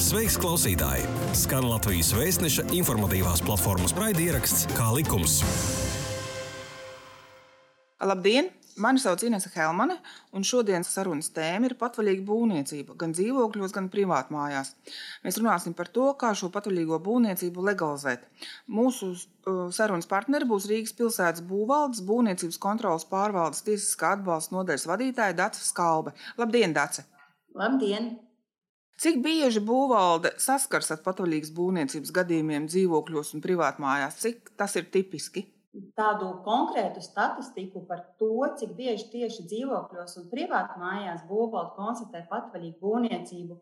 Sveiks, 0.00 0.38
klausītāji! 0.40 1.02
Skan 1.36 1.66
Latvijas 1.68 2.14
vēstneša 2.16 2.62
informatīvās 2.72 3.42
platformas 3.44 3.92
raidieraksts 3.98 4.62
Kā 4.72 4.86
likums. 4.96 5.34
Labdien! 8.00 8.48
Mani 8.80 9.02
sauc 9.02 9.20
Inese 9.26 9.50
Helmane, 9.52 9.98
un 10.32 10.46
šodienas 10.46 10.88
sarunas 10.94 11.28
tēma 11.36 11.68
ir 11.68 11.74
patvaļīga 11.76 12.24
būvniecība 12.24 12.96
gan 12.96 13.12
dzīvokļos, 13.12 13.74
gan 13.76 13.90
privātmājās. 13.92 14.70
Mēs 15.26 15.40
runāsim 15.42 15.76
par 15.76 15.90
to, 15.92 16.06
kā 16.16 16.32
šo 16.38 16.48
patvaļīgo 16.54 16.96
būvniecību 17.04 17.66
legalizēt. 17.68 18.24
Mūsu 18.72 19.10
uh, 19.12 19.68
sarunas 19.68 20.08
partneri 20.08 20.48
būs 20.48 20.70
Rīgas 20.70 20.96
pilsētas 20.96 21.44
būvvaldes 21.50 22.00
būvniecības 22.08 22.62
kontrolas 22.62 23.04
pārvaldes 23.10 23.66
tiesiskā 23.68 24.16
atbalsta 24.16 24.56
nodaļas 24.56 24.88
vadītāja 24.94 25.36
Dace 25.44 25.68
Skalbe. 25.68 26.16
Labdien, 26.40 26.72
Dace! 26.72 27.04
Labdien! 27.52 28.14
Cik 29.00 29.22
bieži 29.24 29.62
būvvalde 29.64 30.34
saskars 30.44 30.90
ar 30.92 30.98
patvaļīgas 31.00 31.54
būvniecības 31.56 32.10
gadījumiem 32.18 32.66
dzīvokļos 32.68 33.30
un 33.32 33.40
privātmājās? 33.46 34.18
Cik 34.20 34.50
tas 34.60 34.76
ir 34.76 34.90
tipiski? 34.92 35.46
Tādu 35.96 36.28
konkrētu 36.44 37.00
statistiku 37.00 37.80
par 37.88 38.02
to, 38.20 38.34
cik 38.60 38.74
bieži 38.76 39.06
tieši 39.14 39.46
dzīvokļos 39.48 40.18
un 40.20 40.26
privātmājās 40.34 41.24
būvvalde 41.30 41.72
konstatē 41.78 42.26
patvaļīgu 42.28 42.76
būvniecību, 42.82 43.56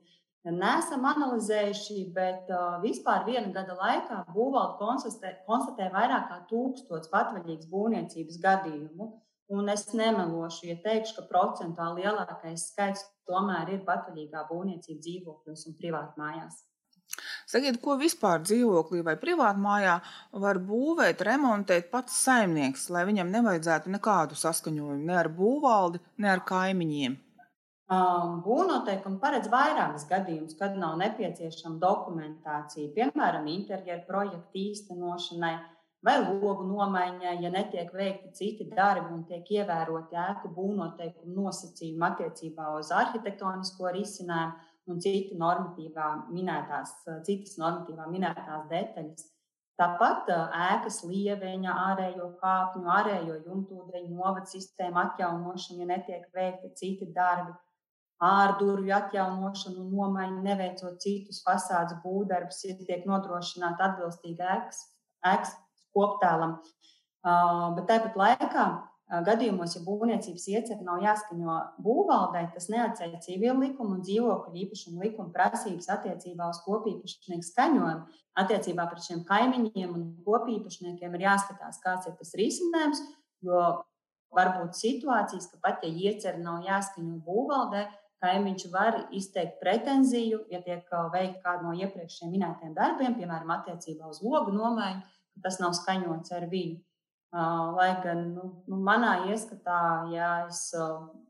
neesam 0.58 1.06
analizējuši, 1.12 2.00
bet 2.18 2.50
vispār 2.82 3.22
viena 3.28 3.54
gada 3.54 3.78
laikā 3.78 4.24
būvvalde 4.34 4.74
konstatē, 4.82 5.36
konstatē 5.46 5.92
vairāk 5.94 6.26
kā 6.32 6.40
tūkstots 6.50 7.14
patvaļīgas 7.14 7.70
būvniecības 7.70 8.42
gadījumu. 8.42 9.12
Un 9.48 9.68
es 9.72 9.86
nemelošu, 9.96 10.66
ja 10.68 10.76
teikšu, 10.84 11.14
ka 11.16 11.28
procentuāli 11.30 12.04
lielākais 12.04 12.66
skaits 12.68 13.06
tomēr 13.28 13.70
ir 13.72 13.84
patvaļīgā 13.86 14.42
būvniecība 14.50 15.00
dzīvokļos 15.04 15.68
un 15.70 15.76
privātmājās. 15.78 16.58
Sakiet, 17.48 17.78
ko 17.80 17.96
vispār 17.96 18.42
dzīvoklī 18.44 19.00
vai 19.06 19.14
privātmājā 19.20 19.94
var 20.42 20.60
būvēt, 20.60 21.24
remontēt 21.24 21.88
pats 21.94 22.18
saimnieks, 22.26 22.90
lai 22.92 23.06
viņam 23.08 23.32
nevajadzētu 23.32 23.94
nekādu 23.94 24.36
saskaņojumu 24.36 25.08
ne 25.08 25.16
ar 25.22 25.30
būvvaldi, 25.38 26.02
ne 26.20 26.30
ar 26.34 26.44
kaimiņiem? 26.52 27.16
Um, 27.88 28.42
Būvnoteikumi 28.44 29.16
paredz 29.22 29.48
vairākus 29.48 30.04
gadījumus, 30.10 30.58
kad 30.60 30.76
nav 30.76 30.98
nepieciešama 31.00 31.80
dokumentācija, 31.80 32.92
piemēram, 32.92 33.48
interjeru 33.48 34.04
projektu 34.10 34.60
īstenošanai 34.60 35.54
vai 36.06 36.16
logu 36.22 36.66
nomaiņai, 36.68 37.36
ja 37.42 37.50
netiek 37.50 37.90
veikti 37.94 38.30
citi 38.36 38.68
darbi 38.70 39.12
un 39.14 39.24
tiek 39.28 39.48
ievēroti 39.58 40.18
ēku 40.28 40.50
būvnoteikumu 40.54 41.34
nosacījumi 41.42 42.06
attiecībā 42.10 42.70
uz 42.78 42.92
arhitektonisko 42.94 43.90
risinājumu 43.96 44.66
un 44.88 45.00
citi 45.04 45.36
normatīvā 45.36 46.06
minētās, 46.32 46.94
citas 47.26 47.58
normatīvā 47.60 48.06
minētās 48.08 48.68
detaļas. 48.70 49.26
Tāpat 49.78 50.30
ēkas 50.34 51.04
lieveņa, 51.06 51.74
ārējo 51.92 52.32
kāpņu, 52.40 52.88
ārējo 52.96 53.36
jumtūdeņu 53.44 54.16
novada 54.16 54.48
sistēmu 54.50 54.98
atjaunošana, 55.04 55.84
ja 55.84 55.90
netiek 55.92 56.24
veikti 56.34 56.72
citi 56.80 57.06
darbi, 57.14 57.52
ārdurvju 58.26 58.94
atjaunošanu 58.96 59.84
un 59.84 59.92
nomaiņu, 59.94 60.40
neveicot 60.48 60.98
citus 61.04 61.44
fasādes 61.44 62.00
būvdarbus, 62.02 62.64
ja 62.66 62.74
tiek 62.80 63.06
nodrošināta 63.06 63.92
atbilstīga 63.92 64.50
ēkas, 64.56 64.82
ēkas 65.30 65.54
koptēlam. 65.96 66.58
Bet 67.76 67.88
tāpat 67.88 68.16
laikā 68.18 68.68
gadījumos, 69.08 69.72
ja 69.76 69.82
būvniecības 69.86 70.44
iecerē 70.52 70.84
nav 70.84 71.00
jāskaņo 71.00 71.54
būvvaldē, 71.84 72.42
tas 72.52 72.68
neatceļ 72.72 73.14
civil 73.24 73.56
likumu 73.62 73.96
un 73.96 74.02
dzīvokļu 74.04 74.60
īpašumu 74.64 75.04
likumu 75.06 75.32
prasības 75.32 75.88
attiecībā 75.96 76.48
uz 76.52 76.60
kopīpašnieku 76.66 77.46
skaņojumu. 77.48 78.18
Attiecībā 78.38 78.84
pret 78.90 79.06
šiem 79.06 79.22
kaimiņiem 79.28 79.94
un 79.96 80.10
kopīpašniekiem 80.26 81.16
ir 81.16 81.24
jāskatās, 81.24 81.80
kāds 81.82 82.10
ir 82.10 82.18
tas 82.20 82.34
risinājums, 82.38 83.00
jo 83.48 83.62
var 84.36 84.52
būt 84.58 84.76
situācijas, 84.76 85.48
ka 85.54 85.62
pat 85.64 85.88
ja 85.88 86.12
iecerē 86.12 86.44
nav 86.44 86.60
jāskaņo 86.68 87.16
būvvaldē, 87.24 87.86
kaimiņš 88.22 88.64
var 88.74 88.98
izteikt 89.14 89.56
pretenziju, 89.62 90.42
ja 90.52 90.60
tiek 90.60 90.84
veikta 91.14 91.40
kāda 91.44 91.64
no 91.64 91.72
iepriekšējiem 91.78 92.34
minētiem 92.34 92.76
darbiem, 92.76 93.16
piemēram, 93.16 93.56
attiecībā 93.56 94.10
uz 94.10 94.20
logu 94.20 94.52
nomaiņu 94.52 95.17
tas 95.44 95.58
nav 95.62 95.74
skaņots 95.78 96.34
ar 96.36 96.46
viņu. 96.50 96.78
Lai 97.76 97.90
gan 98.00 98.22
nu, 98.32 98.44
nu, 98.70 98.76
manā 98.80 99.28
ieskatā, 99.28 99.80
ja 100.14 100.30
es 100.46 100.70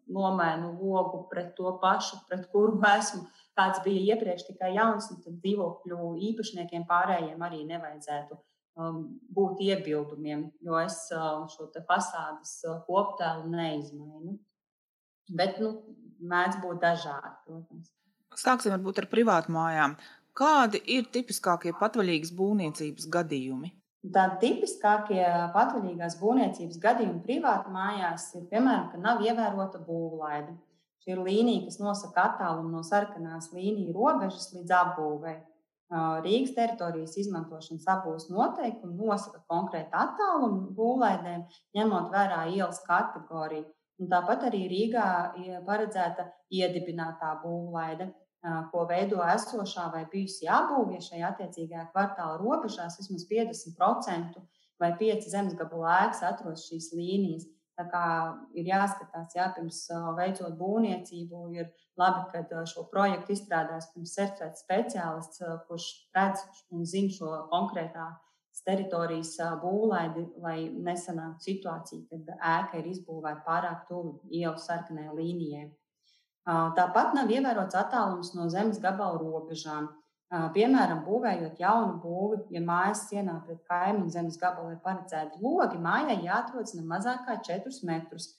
nomainu 0.07 0.71
logu 0.79 1.25
pret 1.31 1.57
to 1.57 1.73
pašu, 1.83 2.21
pret 2.29 2.47
kuru 2.53 2.79
esmu, 2.99 3.25
kāds 3.59 3.83
bija 3.85 4.15
iepriekš 4.15 4.47
tikai 4.53 4.75
jauns, 4.77 5.11
nu, 5.11 5.19
tad 5.25 5.41
dzīvokļu 5.43 6.13
īpašniekiem 6.31 6.87
pārējiem 6.89 7.43
arī 7.43 7.65
nevajadzētu 7.73 8.39
um, 8.39 9.01
būt 9.35 9.65
iebildumiem, 9.67 10.47
jo 10.63 10.79
es 10.81 11.01
uh, 11.17 11.45
šo 11.51 11.67
fasādes 11.91 12.61
koptēlu 12.87 13.51
neizmainu. 13.51 14.39
Bet 15.35 15.59
nu, 15.61 15.73
mēdz 16.25 16.63
būt 16.63 16.79
dažādi, 16.83 17.35
protams. 17.45 17.91
Sāksim 18.39 18.73
varbūt 18.77 19.03
ar 19.03 19.09
privātmājām. 19.11 19.99
Kādi 20.39 20.79
ir 20.95 21.09
tipiskākie 21.11 21.73
patvaļīgas 21.75 22.31
būvniecības 22.39 23.09
gadījumi? 23.11 23.73
Tādi 23.99 24.37
tipiskākie 24.45 25.23
patvaļīgās 25.55 26.17
būvniecības 26.21 26.79
gadījumi 26.83 27.23
privāti 27.25 27.73
mājās 27.75 28.29
ir, 28.39 28.45
piemēram, 28.53 28.85
ka 28.93 29.01
nav 29.03 29.25
ievērota 29.27 29.81
būvlaide. 29.83 30.55
Šī 31.03 31.17
ir 31.17 31.23
līnija, 31.27 31.65
kas 31.67 31.81
nosaka 31.83 32.29
attālumu 32.29 32.71
no 32.77 32.83
sarkanās 32.87 33.51
līnijas 33.57 33.97
robežas 33.97 34.53
līdz 34.55 34.75
apbūvei. 34.83 35.35
Rīgas 36.23 36.55
teritorijas 36.55 37.17
izmantošanas 37.19 37.89
abūves 37.91 38.29
noteikumi 38.31 39.09
nosaka 39.09 39.43
konkrētu 39.51 39.99
attālumu 40.05 40.71
būvlaidēm, 40.79 41.47
ņemot 41.75 42.11
vērā 42.15 42.45
ielas 42.55 42.79
kategoriju. 42.87 43.67
Un 43.99 44.11
tāpat 44.13 44.47
arī 44.47 44.67
Rīgā 44.71 45.09
ir 45.43 45.63
paredzēta 45.67 46.29
iedibinātā 46.55 47.33
būvlaide 47.43 48.13
ko 48.73 48.85
veido 48.87 49.19
esošā 49.27 49.89
vai 49.95 50.05
bijusī 50.13 50.49
apbūve, 50.53 50.97
ja 50.97 51.05
šajā 51.05 51.31
attiecīgajā 51.33 51.89
kvartāla 51.93 52.39
robežās 52.43 52.99
vismaz 53.01 53.27
50% 53.31 54.43
vai 54.79 54.93
5 55.01 55.31
zemes 55.33 55.57
gabalu 55.59 55.89
ēkas 55.91 56.23
atrodas 56.29 56.67
šīs 56.69 56.93
līnijas. 56.95 57.49
Tā 57.79 57.85
kā 57.91 58.05
ir 58.59 58.67
jāskatās, 58.67 59.35
jā, 59.39 59.45
pirms 59.55 59.85
veicot 60.19 60.55
būvniecību, 60.59 61.43
ir 61.55 61.69
labi, 61.99 62.41
ka 62.51 62.65
šo 62.67 62.89
projektu 62.91 63.37
izstrādās 63.37 63.93
pirms 63.93 64.17
certificēts 64.19 64.65
speciālists, 64.65 65.45
kurš 65.69 65.87
redz 66.17 66.43
un 66.75 66.83
zina 66.87 67.15
šo 67.15 67.37
konkrētā 67.53 68.09
teritorijas 68.67 69.37
būvlaidi, 69.63 70.25
lai 70.43 70.57
nesanāktu 70.89 71.47
situācija, 71.47 72.07
kad 72.11 72.33
ēka 72.35 72.81
ir 72.81 72.89
izbūvēta 72.91 73.45
pārāk 73.47 73.87
tuvu 73.91 74.19
ielas 74.35 74.67
sarkanajai 74.67 75.15
līnijai. 75.15 75.69
Tāpat 76.49 77.13
nav 77.17 77.29
ievērots 77.29 77.77
attālums 77.77 78.33
no 78.37 78.49
zemes 78.49 78.79
gabala 78.81 79.19
robežām. 79.21 79.91
Piemēram, 80.55 81.03
būvējot 81.07 81.61
jaunu 81.61 81.99
būvi, 82.03 82.39
ja 82.53 82.61
mājas 82.65 83.07
sienā 83.09 83.39
pret 83.45 83.61
kaimiņu 83.69 84.13
zemes 84.13 84.37
gabalu 84.41 84.75
ir 84.75 84.81
paredzēti 84.85 85.41
logi, 85.41 85.81
mājai 85.81 86.19
jāatrodas 86.25 86.75
ne 86.77 86.85
mazāk 86.89 87.23
kā 87.25 87.39
4 87.45 87.85
metrus 87.89 88.35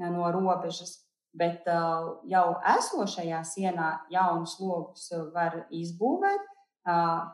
no 0.00 0.30
robežas. 0.32 1.02
Bet 1.34 1.66
jau 2.30 2.46
esošajā 2.76 3.40
sienā 3.48 3.88
jaunus 4.12 4.54
logus 4.60 5.08
var 5.34 5.64
izbūvēt 5.74 6.44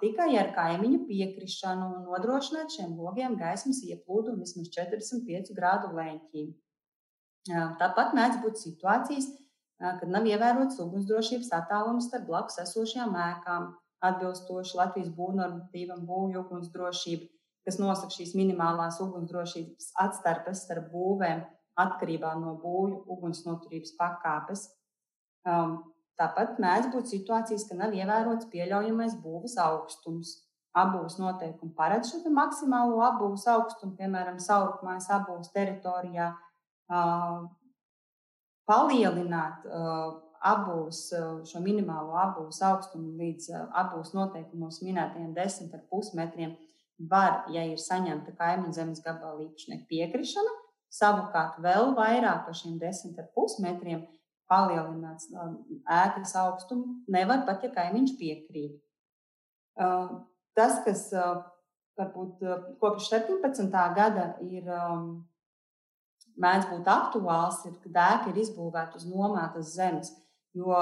tikai 0.00 0.30
ar 0.40 0.52
kaimiņu 0.56 1.04
piekrišanu 1.08 1.90
un 1.90 2.08
nodrošināt 2.08 2.72
šiem 2.72 2.94
logiem 2.96 3.36
gaismas 3.38 3.82
ieplūdumu 3.84 4.46
vismaz 4.46 4.70
45 4.78 5.52
grādu 5.58 5.90
leņķī. 5.98 6.46
Tāpat 7.80 8.14
mēdz 8.16 8.40
būt 8.44 8.58
situācijas, 8.62 9.28
kad 9.80 10.08
nav 10.12 10.26
ievērots 10.28 10.80
ugunsdrošības 10.84 11.52
attālums 11.56 12.10
starp 12.10 12.26
blakus 12.28 12.58
esošajām 12.60 13.14
ēkām, 13.16 13.70
atbilstoši 14.04 14.76
Latvijas 14.76 15.12
būvnormatīvam 15.16 16.02
būvju 16.08 16.42
ugunsdrošība, 16.44 17.28
kas 17.64 17.78
nosaka 17.80 18.12
šīs 18.16 18.34
minimālās 18.36 19.00
ugunsdrošības 19.04 19.92
atstarpes 20.04 20.64
starp 20.66 20.90
būvēm 20.92 21.40
atkarībā 21.80 22.34
no 22.40 22.56
būvju 22.60 23.02
ugunsnoturības 23.14 23.96
pakāpes. 24.00 24.66
Um, 25.48 25.78
tāpat 26.20 26.60
mēdz 26.60 26.90
būt 26.94 27.12
situācijas, 27.14 27.66
ka 27.68 27.78
nav 27.78 27.96
ievērots 27.96 28.50
pieļaujamais 28.52 29.16
būves 29.24 29.56
augstums. 29.64 30.36
Abūves 30.76 31.16
noteikumi 31.18 31.72
paredz 31.74 32.12
šo 32.12 32.30
maksimālo 32.30 33.00
abūves 33.02 33.46
augstumu, 33.50 33.96
piemēram, 33.98 34.36
saurupmājas 34.38 35.08
abūves 35.16 35.50
teritorijā. 35.56 36.28
Uh, 36.90 37.48
palielināt 38.70 39.66
uh, 39.66 40.20
abūs, 40.46 41.02
uh, 41.16 41.40
šo 41.46 41.62
minimālo 41.64 42.14
abūs 42.22 42.62
augstumu 42.70 43.16
līdz 43.18 43.50
uh, 43.52 43.66
abūs 43.82 44.14
noteikumos 44.14 44.80
minētajiem 44.86 45.34
10,5 45.36 46.14
metriem, 46.18 46.54
var, 47.10 47.46
ja 47.52 47.64
ir 47.66 47.80
saņemta 47.80 48.34
kaimiņu 48.38 48.76
zemes 48.76 49.02
gabala 49.04 49.42
īpašnieka 49.46 49.88
piekrišana, 49.90 50.54
savukārt 50.92 51.60
vēl 51.64 51.94
vairāk 51.96 52.46
par 52.46 52.56
šiem 52.56 52.78
10,5 52.80 53.60
metriem 53.64 54.04
palielināt 54.50 55.24
ēkas 55.86 56.34
augstumu, 56.42 57.00
nevar 57.08 57.44
pat, 57.46 57.62
ja 57.64 57.70
kaimiņš 57.74 58.16
piekrīt. 58.18 58.80
Tas, 60.58 60.80
kas 60.84 61.04
varbūt 62.00 62.42
kopš 62.82 63.12
17. 63.12 63.70
gada 63.96 64.32
ir 64.42 64.66
mēdz 66.40 66.68
būt 66.72 66.90
aktuāls, 66.90 67.62
ir, 67.68 67.76
kad 67.84 68.02
ēka 68.06 68.32
ir 68.32 68.42
izbūvēta 68.42 69.00
uz 69.00 69.06
nomētas 69.08 69.74
zemes. 69.76 70.12
Jo 70.56 70.74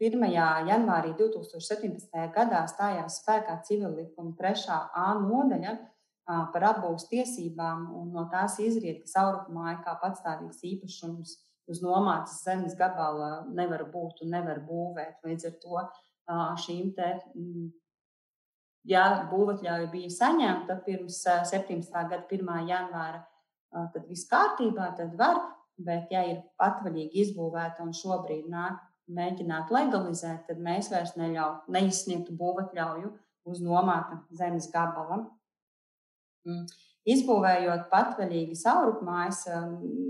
1. 0.00 0.22
janvārī 0.32 1.12
2017. 1.18 2.26
gadā 2.34 2.62
stājās 2.70 3.20
spēkā 3.20 3.58
civil 3.66 3.92
likuma 3.98 4.32
3. 4.38 4.78
A 4.96 5.10
nodaļa 5.20 5.76
par 6.54 6.66
apbūves 6.70 7.08
tiesībām, 7.10 7.88
un 7.98 8.12
no 8.14 8.26
tās 8.32 8.58
izriet, 8.62 9.02
ka 9.04 9.12
saurukumāja 9.12 9.80
kā 9.84 9.96
patstāvīgs 10.02 10.62
īpašums 10.72 11.36
uz 11.70 11.82
nomātas 11.84 12.40
zemes 12.44 12.76
gabala 12.78 13.44
nevar 13.54 13.84
būt 13.92 14.24
un 14.24 14.32
nevar 14.36 14.62
būvēt. 14.66 15.20
Līdz 15.26 15.50
ar 15.50 15.58
to 15.62 15.82
šīm 16.64 16.92
te, 16.96 17.10
ja 18.88 19.04
būvatļauja 19.30 19.90
bija 19.92 20.12
saņemta 20.14 20.78
pirms 20.86 21.20
17. 21.26 21.92
gada 21.92 22.22
1. 22.24 22.52
janvāra, 22.70 23.24
tad 23.70 24.06
viss 24.08 24.28
kārtībā, 24.30 24.90
tad 24.98 25.16
var, 25.18 25.40
bet 25.80 26.10
ja 26.12 26.24
ir 26.28 26.42
patvaļīgi 26.60 27.24
izbūvēta 27.24 27.84
un 27.84 27.94
šobrīd 27.96 28.48
nāk 28.50 28.80
mēģināt 29.10 29.72
legalizēt, 29.74 30.44
tad 30.48 30.60
mēs 30.62 30.90
vairs 30.92 31.16
neļauj, 31.18 31.64
neizsniegtu 31.74 32.34
būvatļauju 32.38 33.10
uz 33.50 33.62
nomāta 33.64 34.20
zemes 34.36 34.68
gabala. 34.72 35.24
Mm. 36.46 36.66
Izbūvējot 37.10 37.86
patvaļīgi 37.90 38.58
saurupmājas, 38.60 39.46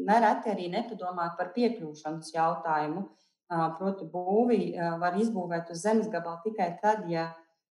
nereti 0.08 0.50
arī 0.50 0.66
nepadomā 0.72 1.28
par 1.38 1.52
piekļūšanas 1.54 2.32
jautājumu. 2.34 3.04
Proti, 3.78 4.06
būvi 4.10 4.58
var 4.98 5.16
izbūvēt 5.18 5.70
uz 5.74 5.84
zemes 5.84 6.10
gabalu 6.10 6.42
tikai 6.44 6.72
tad, 6.82 7.06
ja 7.10 7.28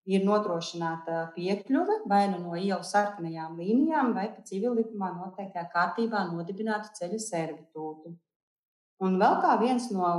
ir 0.10 0.26
nodrošināta 0.26 1.26
piekļuve 1.36 2.00
vai 2.10 2.24
nu 2.32 2.40
no 2.44 2.56
ielas 2.58 2.94
sarkanajām 2.96 3.60
līnijām, 3.62 4.14
vai 4.18 4.30
pa 4.34 4.46
civilikumā 4.48 5.12
noteiktajā 5.18 5.68
kārtībā 5.74 6.24
nodibinātu 6.32 6.96
ceļa 6.98 7.20
servitūtu. 7.26 8.16
Un 9.06 9.20
vēl 9.22 9.38
kā 9.44 9.54
viens 9.62 9.88
no 9.94 10.10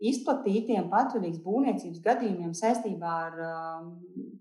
izplatītiem 0.00 0.88
patvaļīgas 0.90 1.42
būvniecības 1.44 2.00
gadījumiem 2.04 2.54
saistībā 2.56 3.10
ar 3.26 3.40
uh, 3.44 3.82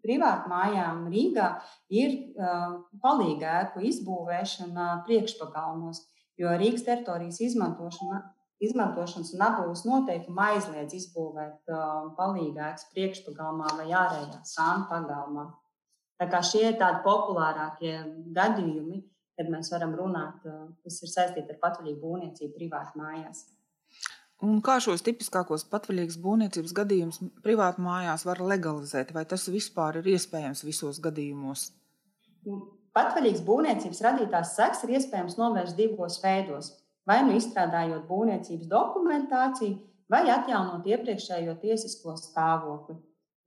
privātu 0.04 0.52
mājām 0.52 1.04
Rīgā 1.12 1.50
ir 1.92 2.16
uh, 2.40 2.80
palīga 3.04 3.58
ēku 3.66 3.84
izbūvēšana 3.92 4.90
priekšpagalmos, 5.08 6.06
jo 6.40 6.56
Rīgas 6.62 6.88
teritorijas 6.88 7.42
izmantošana, 7.50 8.24
izmantošanas 8.64 9.32
un 9.36 9.46
apbūves 9.46 9.86
noteikumi 9.88 10.44
aizliedz 10.50 10.96
izbūvēt 10.98 11.72
palīga 12.18 12.72
ēkas 12.72 12.90
priekšpagalmā 12.94 13.72
vai 13.80 13.88
ārējā 13.90 14.42
sāna 14.48 14.88
pagalmā. 14.92 15.48
Tā 16.20 16.28
kā 16.28 16.42
šie 16.44 16.66
ir 16.68 16.80
tādi 16.80 17.00
populārākie 17.06 17.94
gadījumi, 18.36 19.00
kad 19.40 19.48
mēs 19.48 19.72
varam 19.72 19.94
runāt, 19.96 20.44
uh, 20.44 20.68
kas 20.84 21.00
ir 21.06 21.12
saistīti 21.14 21.54
ar 21.54 21.62
patvaļīgu 21.62 22.02
būvniecību 22.04 22.58
privātu 22.58 23.00
mājās. 23.00 23.46
Un 24.44 24.60
kā 24.64 24.78
šos 24.84 25.04
tipiskākos 25.04 25.66
patvaļīgas 25.72 26.18
būvniecības 26.24 26.74
gadījumus 26.76 27.22
privāti 27.44 27.84
mājās 27.84 28.24
var 28.28 28.40
legalizēt? 28.44 29.14
Vai 29.16 29.26
tas 29.28 29.48
vispār 29.52 30.00
ir 30.00 30.12
iespējams 30.16 30.64
visos 30.68 31.00
gadījumos? 31.04 31.70
Nu, 32.48 32.60
patvaļīgas 32.96 33.44
būvniecības 33.48 34.04
radītās 34.08 34.54
sekas 34.56 34.86
ir 34.88 34.96
iespējams 35.00 35.36
novērst 35.40 35.80
divos 35.80 36.20
veidos. 36.24 36.72
Vai 37.10 37.20
nu 37.26 37.36
izstrādājot 37.38 38.06
būvniecības 38.10 38.70
dokumentāciju, 38.70 39.78
vai 40.14 40.24
atjaunot 40.30 40.86
iepriekšējo 40.90 41.56
tiesisko 41.62 42.16
stāvokli. 42.20 43.00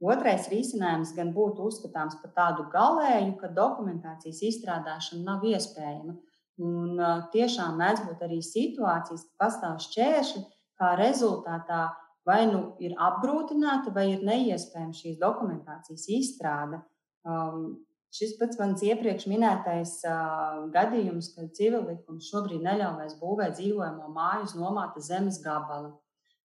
Otrais 0.02 0.48
risinājums 0.50 1.12
gan 1.14 1.30
būtu 1.34 1.68
uzskatāms 1.70 2.16
par 2.22 2.32
tādu 2.34 2.66
galēju, 2.72 3.36
ka 3.38 3.52
dokumentācijas 3.54 4.42
izstrādāšana 4.48 5.22
nav 5.28 5.46
iespējama. 5.46 6.16
Un, 6.62 6.98
tiešām 7.34 7.78
mēdz 7.78 8.02
būt 8.08 8.24
arī 8.26 8.40
situācijas, 8.44 9.22
ka 9.28 9.44
pastāv 9.46 9.78
šķēršļi, 9.86 10.42
kā 10.78 10.94
rezultātā 10.98 11.84
vai 12.26 12.42
nu 12.50 12.62
ir 12.82 12.94
apgrūtināta, 12.98 13.92
vai 13.94 14.08
ir 14.14 14.26
neiespējama 14.26 14.94
šīs 14.96 15.18
dokumentācijas 15.22 16.06
izstrāde. 16.18 16.82
Um, 17.26 17.82
šis 18.12 18.36
pats 18.40 18.58
mans 18.60 18.82
iepriekš 18.84 19.26
minētais 19.30 19.94
uh, 20.08 20.64
gadījums, 20.74 21.32
kad 21.36 21.52
civillikums 21.56 22.28
šobrīd 22.32 22.64
neļauj 22.64 22.98
vairs 23.00 23.18
būvēt 23.20 23.56
dzīvojamo 23.58 24.10
māju 24.12 24.48
uz 24.48 24.56
nomāta 24.58 25.02
zemes 25.04 25.40
gabala. 25.44 25.94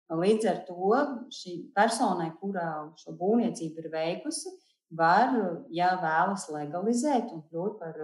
Līdz 0.07 0.47
ar 0.47 0.61
to 0.63 1.01
šī 1.35 1.57
personai, 1.75 2.29
kura 2.39 2.67
šo 2.99 3.17
būvniecību 3.19 3.83
ir 3.83 3.89
veikusi, 3.91 4.53
var, 4.95 5.33
ja 5.75 5.97
vēlas 5.99 6.47
legalizēt 6.53 7.33
un 7.35 7.43
kļūt 7.49 7.75
par 7.81 7.97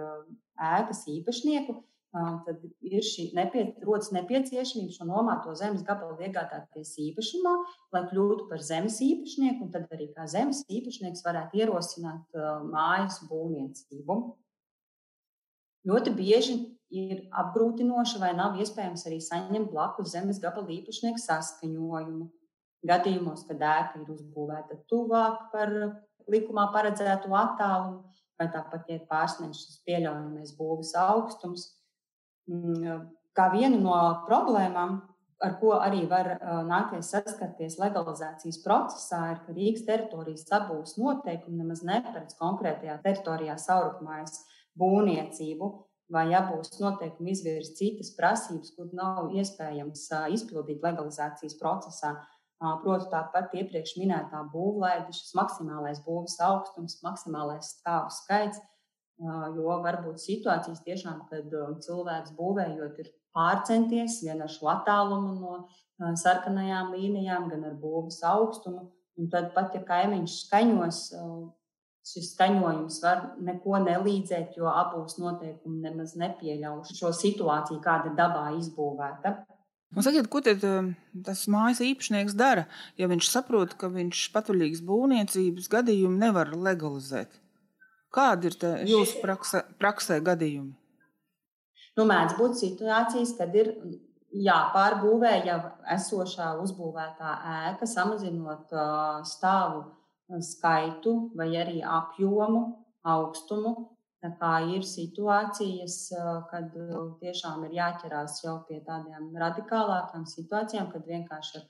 ēkas 0.60 1.06
īpašnieku, 1.14 1.78
tad 2.14 2.62
ir 2.86 3.02
šī 3.02 3.24
nepie, 3.34 3.64
nepieciešamība 3.82 4.94
šo 4.94 5.06
nomāto 5.08 5.54
zemes 5.58 5.82
gabalu 5.86 6.22
iegādāties 6.22 6.92
īpašumā, 7.08 7.54
lai 7.96 8.04
kļūtu 8.10 8.46
par 8.50 8.62
zemes 8.62 9.00
īpašnieku, 9.02 9.66
un 9.66 9.72
tad 9.74 9.90
arī 9.94 10.06
kā 10.14 10.28
zemes 10.30 10.62
īpašnieks 10.70 11.24
varētu 11.26 11.58
ierosināt 11.58 12.38
mājas 12.70 13.18
būvniecību. 13.26 14.18
Ļoti 15.90 16.14
bieži 16.16 16.56
ir 16.94 17.26
apgrūtinoši 17.34 18.22
vai 18.22 18.32
nav 18.38 18.56
iespējams 18.62 19.04
arī 19.08 19.18
saņemt 19.24 19.72
blakus 19.74 20.14
zemes 20.14 20.38
gabala 20.40 20.70
īpašnieku 20.78 21.20
saskaņojumu. 21.20 22.30
Gadījumos, 22.84 23.46
kad 23.48 23.62
ēka 23.64 24.02
ir 24.02 24.10
uzbūvēta 24.12 24.78
tuvāk 24.92 25.48
par 25.52 25.72
likumā 26.30 26.68
paredzēto 26.72 27.32
attālumu, 27.36 28.04
vai 28.38 28.48
tāpat, 28.52 28.86
ja 28.88 28.98
ir 28.98 29.06
pārsniegts 29.08 29.80
pieļaujamais 29.88 30.52
būves 30.58 30.92
augstums, 31.00 31.72
kā 33.34 33.50
viena 33.54 33.78
no 33.80 33.98
problēmām, 34.28 35.00
ar 35.44 35.56
ko 35.60 35.74
arī 35.76 36.04
var 36.08 36.30
nākties 36.68 37.10
saskarties 37.12 37.78
legalizācijas 37.80 38.60
procesā, 38.64 39.20
ir, 39.34 39.40
ka 39.44 39.56
Rīgas 39.56 39.86
teritorijas 39.88 40.46
apbūves 40.58 40.96
noteikumi 41.00 41.60
nemaz 41.62 41.82
neparedz 41.84 42.36
konkrētajā 42.38 43.00
teritorijā 43.04 43.56
saurupmājas 43.60 44.38
būvniecību, 44.80 45.70
vai 46.14 46.28
apbūves 46.36 46.78
noteikumi 46.80 47.32
izvirz 47.34 47.74
citas 47.78 48.12
prasības, 48.16 48.74
kur 48.76 48.92
nav 48.96 49.32
iespējams 49.34 50.06
izpildīt 50.36 50.84
legalizācijas 50.84 51.58
procesā. 51.60 52.14
Proti, 52.84 53.10
tāpat 53.10 53.52
iepriekš 53.58 53.96
minētā 53.98 54.38
būvlaide, 54.52 55.12
šis 55.12 55.34
maksimālais 55.36 55.98
būves 56.04 56.38
augstums, 56.40 57.00
maksimālais 57.04 57.74
stāvu 57.74 58.12
skaits 58.14 58.62
Jo 59.22 59.78
var 59.84 60.00
būt 60.02 60.18
situācijas, 60.18 60.82
tiešām, 60.82 61.20
kad 61.30 61.52
cilvēks 61.84 62.34
būvējot, 62.34 62.98
ir 62.98 63.12
pārcenties 63.34 64.20
gan 64.26 64.42
ar 64.42 64.50
šo 64.50 64.70
attālumu 64.72 65.34
no 65.38 66.14
sarkanajām 66.18 66.90
līnijām, 66.96 67.46
gan 67.52 67.62
ar 67.68 67.76
būvniecības 67.78 68.22
augstumu. 68.32 68.88
Un 69.14 69.28
tad 69.30 69.52
pat, 69.54 69.76
ja 69.76 69.84
kaimiņš 69.86 70.32
skaņos, 70.48 71.00
šis 72.10 72.32
skaņojums 72.34 72.96
var 73.04 73.22
neko 73.46 73.78
nelīdzēt, 73.84 74.56
jo 74.58 74.66
abos 74.68 75.14
noteikumi 75.22 75.84
nemaz 75.86 76.16
nepieļauj 76.18 76.96
šo 76.98 77.12
situāciju, 77.14 77.78
kāda 77.84 78.10
ir 78.10 78.18
dabā 78.18 78.48
izbūvēta. 78.58 79.36
Un 79.94 80.02
sakiet, 80.02 80.26
ko 80.26 80.42
tad 80.42 80.64
tas 81.22 81.44
mājas 81.46 81.78
īpašnieks 81.86 82.34
dara, 82.34 82.66
ja 82.98 83.06
viņš 83.06 83.30
saprot, 83.30 83.78
ka 83.78 83.92
viņš 83.94 84.26
patvaļīgas 84.34 84.82
būvniecības 84.82 85.70
gadījumu 85.70 86.18
nevar 86.18 86.50
legalizēt? 86.58 87.43
Kādi 88.14 88.50
ir 88.50 88.86
jūsu 88.86 89.20
praksē, 89.24 89.64
praksē 89.80 90.20
gadījumi? 90.22 90.74
Nu, 91.98 92.06
mēdz 92.10 92.36
būt 92.38 92.58
situācijas, 92.58 93.34
kad 93.38 93.54
ir 93.58 93.72
jāpārbūvē 94.34 95.34
jau 95.46 95.58
esošā 95.94 96.54
uzbūvētā 96.62 97.34
ēka, 97.70 97.86
samazinot 97.86 98.72
stāvu 99.30 99.84
skaitu 100.42 101.14
vai 101.38 101.50
arī 101.60 101.82
apjomu, 101.82 102.64
augstumu. 103.06 103.74
Tā 104.24 104.30
kā 104.40 104.52
ir 104.72 104.86
situācijas, 104.88 105.96
kad 106.50 106.70
tiešām 107.20 107.66
ir 107.66 107.74
jāķerās 107.76 108.38
jau 108.40 108.56
pie 108.68 108.78
tādām 108.86 109.34
radikālākām 109.36 110.24
situācijām, 110.24 110.88
kad 110.94 111.04
vienkārši 111.04 111.58
ar, 111.60 111.66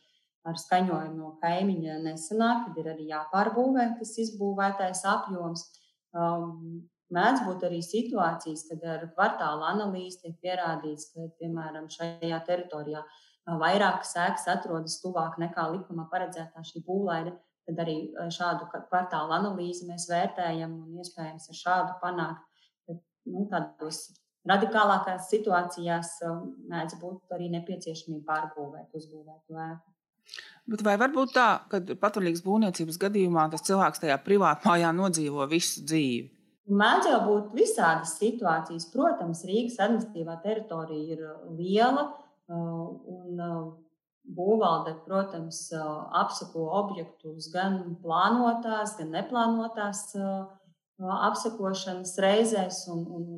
ar 0.53 0.61
skaņojumu 0.63 1.19
no 1.19 1.33
kaimiņa 1.43 1.99
nesanāk, 2.05 2.69
kad 2.69 2.79
ir 2.79 2.93
arī 2.93 3.09
jāpārbūvē 3.11 3.89
tas 3.99 4.15
izbūvētais 4.23 5.03
apjoms. 5.17 5.67
Um, 6.15 6.85
Mēdz 7.15 7.45
būt 7.45 7.65
arī 7.69 7.79
situācijas, 7.85 8.65
kad 8.71 8.85
ar 8.89 9.03
kvartāla 9.15 9.75
analīzi 9.75 10.23
tiek 10.23 10.39
pierādīts, 10.43 11.11
ka, 11.13 11.29
piemēram, 11.41 11.87
šajā 11.93 12.41
teritorijā 12.49 13.03
vairākas 13.61 14.15
ēkas 14.23 14.47
atrodas 14.55 14.97
tuvāk 15.03 15.37
nekā 15.43 15.67
likumā 15.75 16.09
paredzētā 16.11 16.65
šī 16.65 16.83
būvlaide. 16.87 17.35
Tad 17.69 17.81
arī 17.85 17.97
šādu 18.33 18.67
kvartāla 18.73 19.39
analīzi 19.39 19.87
mēs 19.89 20.09
vērtējam 20.11 20.75
un 20.81 20.99
iespējams 21.01 21.49
ar 21.53 21.61
šādu 21.61 21.95
panākt. 22.03 22.43
Bet, 22.89 23.01
nu, 23.31 23.47
tādos 23.53 24.03
radikālākās 24.49 25.31
situācijās 25.31 26.17
mēdz 26.73 26.99
būt 27.01 27.37
arī 27.37 27.51
nepieciešamība 27.55 28.27
pārbūvēt 28.33 28.97
uzbūvētu 29.01 29.61
ēku. 29.69 29.94
Bet 30.71 30.81
vai 30.87 30.95
var 31.01 31.13
būt 31.13 31.35
tā, 31.37 31.49
ka 31.69 31.83
patvaļīgas 32.01 32.45
būvniecības 32.45 33.01
gadījumā 33.03 33.51
tas 33.53 33.65
cilvēks 33.67 34.01
tajā 34.01 34.17
privātmājā 34.25 34.95
nodzīvo 34.97 35.45
visu 35.51 35.85
dzīvi? 35.85 36.31
Mēdz 36.65 37.11
jau 37.11 37.19
būt 37.27 37.51
visādas 37.59 38.15
situācijas. 38.17 38.87
Protams, 38.93 39.43
Rīgas 39.45 39.77
administratīvā 39.85 40.39
teritorija 40.41 41.19
ir 41.19 41.27
liela 41.59 42.07
un 42.49 43.43
būvvalde, 44.25 44.95
protams, 45.05 45.67
apsako 46.17 46.71
objektus 46.81 47.51
gan 47.53 47.99
plānotās, 48.01 48.97
gan 48.97 49.13
neplānotās 49.13 50.07
apsakošanas 51.29 52.17
reizēs. 52.25 52.87
Un, 52.95 53.05
un 53.19 53.29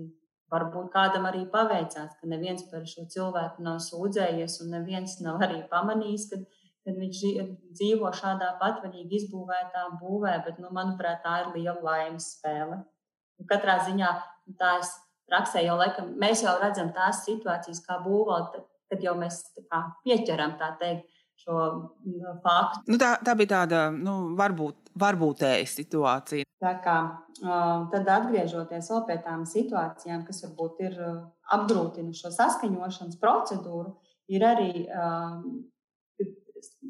varbūt 0.53 0.93
kādam 0.95 1.27
arī 1.27 1.43
paveicās, 1.51 2.15
ka 2.21 2.31
neviens 2.31 2.63
par 2.71 2.87
šo 2.87 3.09
cilvēku 3.11 3.67
nav 3.67 3.81
sūdzējies 3.83 4.61
un 4.63 4.77
neviens 4.77 5.19
nav 5.25 5.43
arī 5.43 5.65
pamanījis, 5.73 6.29
ka 6.31 6.39
kad 6.87 6.99
viņš 7.03 7.23
dzīvo 7.75 8.13
šādā 8.15 8.53
patvaļīgi 8.61 9.19
izbūvētā 9.21 9.89
būvē, 9.99 10.37
bet, 10.47 10.61
nu, 10.63 10.71
manuprāt, 10.75 11.25
tā 11.25 11.41
ir 11.43 11.51
liela 11.57 11.81
laimes 11.83 12.29
spēle. 12.37 12.79
Un 13.41 13.49
katrā 13.51 13.81
ziņā 13.89 14.13
tās 14.61 14.95
praksē 15.27 15.65
jau 15.67 15.75
laikam, 15.81 16.15
mēs 16.23 16.45
jau 16.47 16.55
redzam 16.63 16.93
tās 16.95 17.25
situācijas, 17.27 17.83
kā 17.85 17.99
būvot, 18.05 18.55
kad 18.93 19.03
jau 19.03 19.17
mēs 19.19 19.43
kā, 19.67 19.83
pieķeram 20.07 20.57
tā 20.61 20.73
teikt. 20.81 21.13
Šo 21.37 21.53
nu, 22.09 22.31
faktu. 22.41 22.81
Nu, 22.89 22.97
tā, 22.97 23.11
tā 23.21 23.35
bija 23.37 23.51
tāda 23.51 23.81
nu, 23.93 24.33
varbūt, 24.39 24.95
varbūtēja 24.97 25.67
situācija. 25.69 26.47
Tā 26.65 26.73
kā, 26.81 26.95
tad 27.93 28.09
atgriežoties 28.09 28.89
pie 29.05 29.19
tām 29.21 29.43
situācijām, 29.45 30.23
kas 30.25 30.41
varbūt 30.47 30.81
ir 30.87 30.97
apgrūtina 31.53 32.17
šo 32.17 32.33
saskaņošanas 32.33 33.21
procedūru, 33.21 33.93
ir 34.33 34.47
arī 34.49 34.71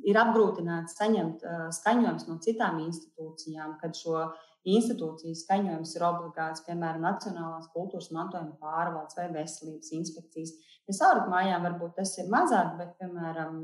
ir 0.06 0.18
apgrūtināts 0.20 0.96
saņemt 0.98 1.44
skaņojumus 1.78 2.26
no 2.28 2.36
citām 2.44 2.82
institūcijām, 2.84 3.76
kad 3.80 3.96
šo 3.98 4.28
institūciju 4.66 5.36
skaņojums 5.38 5.92
ir 5.94 6.04
obligāts, 6.06 6.64
piemēram, 6.66 7.04
Nacionālās 7.06 7.68
kultūras 7.74 8.08
mantojuma 8.14 8.56
pārvaldes 8.62 9.18
vai 9.18 9.28
veselības 9.34 9.92
inspekcijas. 9.94 10.54
Ja 10.86 10.94
sauruk 10.94 11.28
mājām 11.30 11.66
varbūt 11.66 11.96
tas 11.98 12.14
ir 12.18 12.30
mazāk, 12.30 12.74
bet, 12.78 12.96
piemēram, 13.00 13.60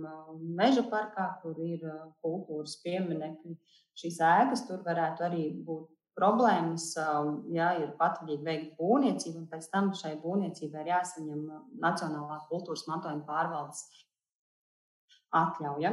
meža 0.59 0.85
parkā, 0.91 1.29
kur 1.43 1.59
ir 1.63 1.83
kultūras 2.23 2.77
pieminekļi, 2.85 3.59
šīs 3.99 4.21
ēkas 4.27 4.65
tur 4.69 4.83
varētu 4.87 5.27
arī 5.27 5.49
būt 5.67 5.91
problēmas, 6.19 6.93
ja 7.57 7.73
ir 7.81 7.95
patvaļīgi 7.99 8.47
veikta 8.47 8.79
būvniecība, 8.79 9.43
un 9.43 9.51
pēc 9.51 9.69
tam 9.73 9.93
šai 9.97 10.17
būvniecībai 10.23 10.85
ir 10.85 10.91
jāsaņem 10.93 11.45
Nacionālā 11.83 12.43
kultūras 12.51 12.85
mantojuma 12.91 13.25
pārvaldes 13.29 13.87
atļauja. 15.37 15.93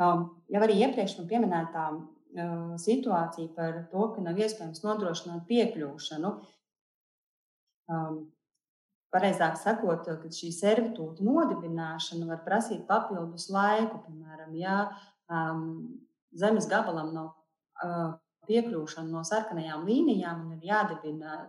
Um, 0.00 0.26
jau 0.48 0.62
arī 0.64 0.78
iepriekš 0.80 1.18
man 1.18 1.28
pieminētā 1.30 1.86
uh, 1.92 2.76
situācija 2.80 3.52
par 3.56 3.82
to, 3.92 4.06
ka 4.14 4.24
nav 4.24 4.38
iespējams 4.40 4.84
nodrošināt 4.84 5.44
piekļūšanu. 5.50 6.30
Um, 7.90 8.20
pareizāk 9.12 9.58
sakot, 9.60 10.06
ka 10.06 10.32
šī 10.32 10.52
servitūta 10.54 11.26
nodibināšana 11.26 12.30
var 12.30 12.40
prasīt 12.46 12.86
papildus 12.88 13.50
laiku. 13.52 14.00
Piemēram, 14.06 14.56
ja 14.56 14.78
um, 15.28 16.00
zemes 16.32 16.70
gabalam 16.70 17.12
nav 17.16 17.30
uh, 17.84 18.18
piekļūšana 18.48 19.10
no 19.12 19.22
sarkanajām 19.26 19.86
līnijām 19.86 20.46
un 20.46 20.56
ir 20.56 20.70
jādibina 20.70 21.44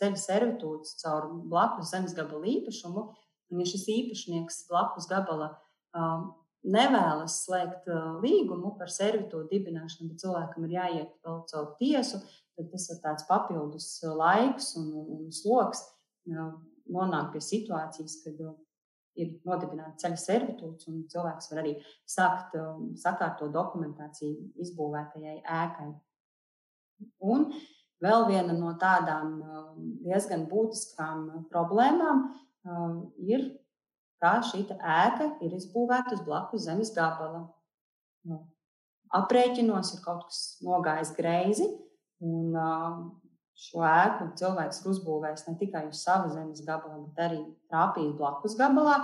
ceļa 0.00 0.20
servitūts 0.20 0.98
caur 1.02 1.28
blakus 1.48 1.92
zemes 1.92 2.16
gabala 2.16 2.48
īpašumu, 2.56 3.08
un 3.52 3.62
ja 3.62 3.68
šis 3.68 3.86
īpašnieks 3.92 4.64
blakus 4.70 5.08
gabala 5.10 5.52
um, 5.94 6.32
nevēlas 6.62 7.42
slēgt 7.46 7.88
līgumu 8.22 8.74
par 8.78 8.90
servitūru 8.92 9.48
dibināšanu, 9.50 10.12
bet 10.12 10.22
cilvēkam 10.22 10.66
ir 10.68 10.76
jāiet 10.76 11.14
vēl 11.24 11.40
caur 11.50 11.72
tiesu, 11.80 12.22
tad 12.56 12.68
tas 12.70 12.88
ir 12.92 13.00
tāds 13.02 13.26
papildus 13.28 13.88
laiks 14.04 14.74
un, 14.78 14.92
un 15.16 15.32
sloks 15.34 15.82
nonāk 16.92 17.32
pie 17.32 17.42
situācijas, 17.42 18.20
kad 18.24 18.38
ir 19.18 19.34
nodibināta 19.46 20.06
ceļa 20.06 20.20
servitūts 20.20 20.88
un 20.88 21.02
cilvēks 21.12 21.50
var 21.52 21.62
arī 21.64 21.74
sākt 22.08 22.56
sakārtot 23.02 23.52
dokumentāciju 23.52 24.52
izbūvētajai 24.64 25.40
ēkai. 25.42 25.90
Un 27.26 27.48
vēl 28.02 28.28
viena 28.30 28.54
no 28.56 28.72
tādām 28.80 29.34
diezgan 30.04 30.46
būtiskām 30.50 31.48
problēmām 31.50 32.28
ir 33.26 33.50
kā 34.22 34.36
šī 34.46 34.64
ēka 34.78 35.28
ir 35.44 35.56
izbūvēta 35.58 36.16
uz 36.16 36.22
blakus 36.26 36.68
zemes 36.68 36.92
gabala. 36.94 37.48
Nu, 38.28 38.38
aprēķinos 39.18 39.96
ir 39.96 40.04
kaut 40.04 40.28
kas 40.28 40.42
nogājis 40.62 41.12
greizi, 41.16 41.66
un 42.22 42.54
šo 43.58 43.82
ēku 43.86 44.30
cilvēks 44.38 44.80
ir 44.82 44.92
uzbūvējis 44.94 45.44
ne 45.48 45.58
tikai 45.60 45.84
uz 45.90 46.04
sava 46.06 46.30
zemes 46.32 46.62
gabala, 46.66 47.02
bet 47.08 47.26
arī 47.26 47.42
trāpījis 47.72 48.16
blakus 48.20 48.56
gabalā. 48.60 49.02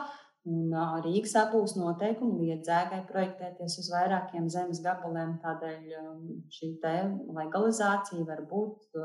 Un 0.49 0.71
Rīgas 1.05 1.35
apgūst 1.37 1.77
noteikumu 1.77 2.47
liedzēgai 2.47 3.03
projektēties 3.11 3.75
uz 3.83 3.89
vairākiem 3.93 4.47
zemes 4.49 4.79
gabaliem. 4.85 5.35
Tādēļ 5.43 5.91
šī 6.55 6.71
legalizācija 7.37 8.25
var 8.25 8.47
būt 8.49 8.97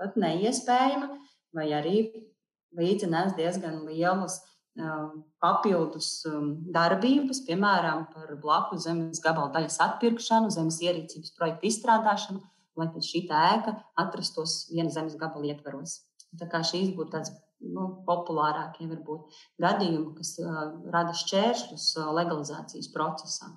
pat 0.00 0.16
neiespējama, 0.16 1.10
vai 1.54 1.66
arī 1.76 1.98
līdzi 2.78 3.10
nes 3.12 3.36
diezgan 3.36 3.82
lielus 3.84 4.40
papildus 5.42 6.24
darbības, 6.74 7.44
piemēram, 7.46 8.08
par 8.14 8.34
blakus 8.42 8.88
zemes 8.88 9.20
gabala 9.22 9.52
daļas 9.54 9.78
atpirkšanu, 9.86 10.50
zemes 10.50 10.80
ierīcības 10.82 11.34
projektu 11.38 11.70
izstrādāšanu, 11.70 12.42
lai 12.80 12.88
šī 13.06 13.26
ēka 13.30 13.76
atrastos 14.02 14.64
viena 14.72 14.90
zemes 14.90 15.14
gabala 15.20 15.52
ietvaros. 15.52 16.00
Tā 16.34 16.48
kā 16.50 16.64
šīs 16.66 16.90
būtu 16.96 17.12
tāds 17.14 17.30
nu, 17.62 17.86
populārākie 18.06 18.88
varbūt, 18.90 19.36
gadījumi, 19.62 20.14
kas 20.18 20.34
uh, 20.42 20.64
rada 20.90 21.14
šķēršļus 21.14 21.86
uh, 22.00 22.10
legalizācijas 22.16 22.90
procesā. 22.94 23.52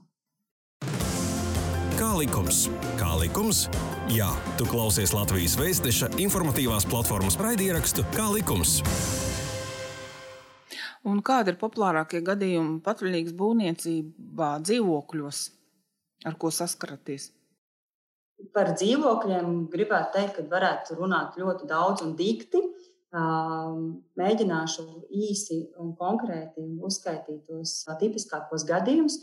Kā 1.97 2.11
likums? 2.13 2.67
Kā 2.99 3.15
likums? 3.17 3.65
Jā, 4.13 4.29
tu 4.59 4.67
klausies 4.69 5.15
Latvijas 5.17 5.57
Vēstneša 5.57 6.13
informatīvās 6.21 6.85
platformas 6.85 7.39
raidierakstu 7.41 8.05
Kā 8.13 8.29
likums? 8.35 8.77
Un 11.07 11.21
kādi 11.23 11.53
ir 11.53 11.59
populārākie 11.61 12.19
gadījumi 12.25 12.81
patvaļīgas 12.83 13.35
būvniecībā 13.39 14.49
dzīvokļos, 14.67 15.41
ar 16.27 16.35
ko 16.41 16.51
saskaraties? 16.51 17.29
Par 18.53 18.73
dzīvokļiem 18.75 19.53
gribētu 19.73 20.17
teikt, 20.17 20.35
ka 20.35 20.45
varētu 20.51 20.97
runāt 20.99 21.39
ļoti 21.39 21.69
daudz 21.69 22.03
un 22.05 22.11
dikti. 22.19 22.61
Mēģināšu 24.19 24.83
īsi 25.15 25.61
un 25.79 25.95
konkrēti 25.97 26.65
uzskaitīt 26.85 27.47
tos 27.47 27.79
tipiskākos 28.01 28.67
gadījumus 28.67 29.15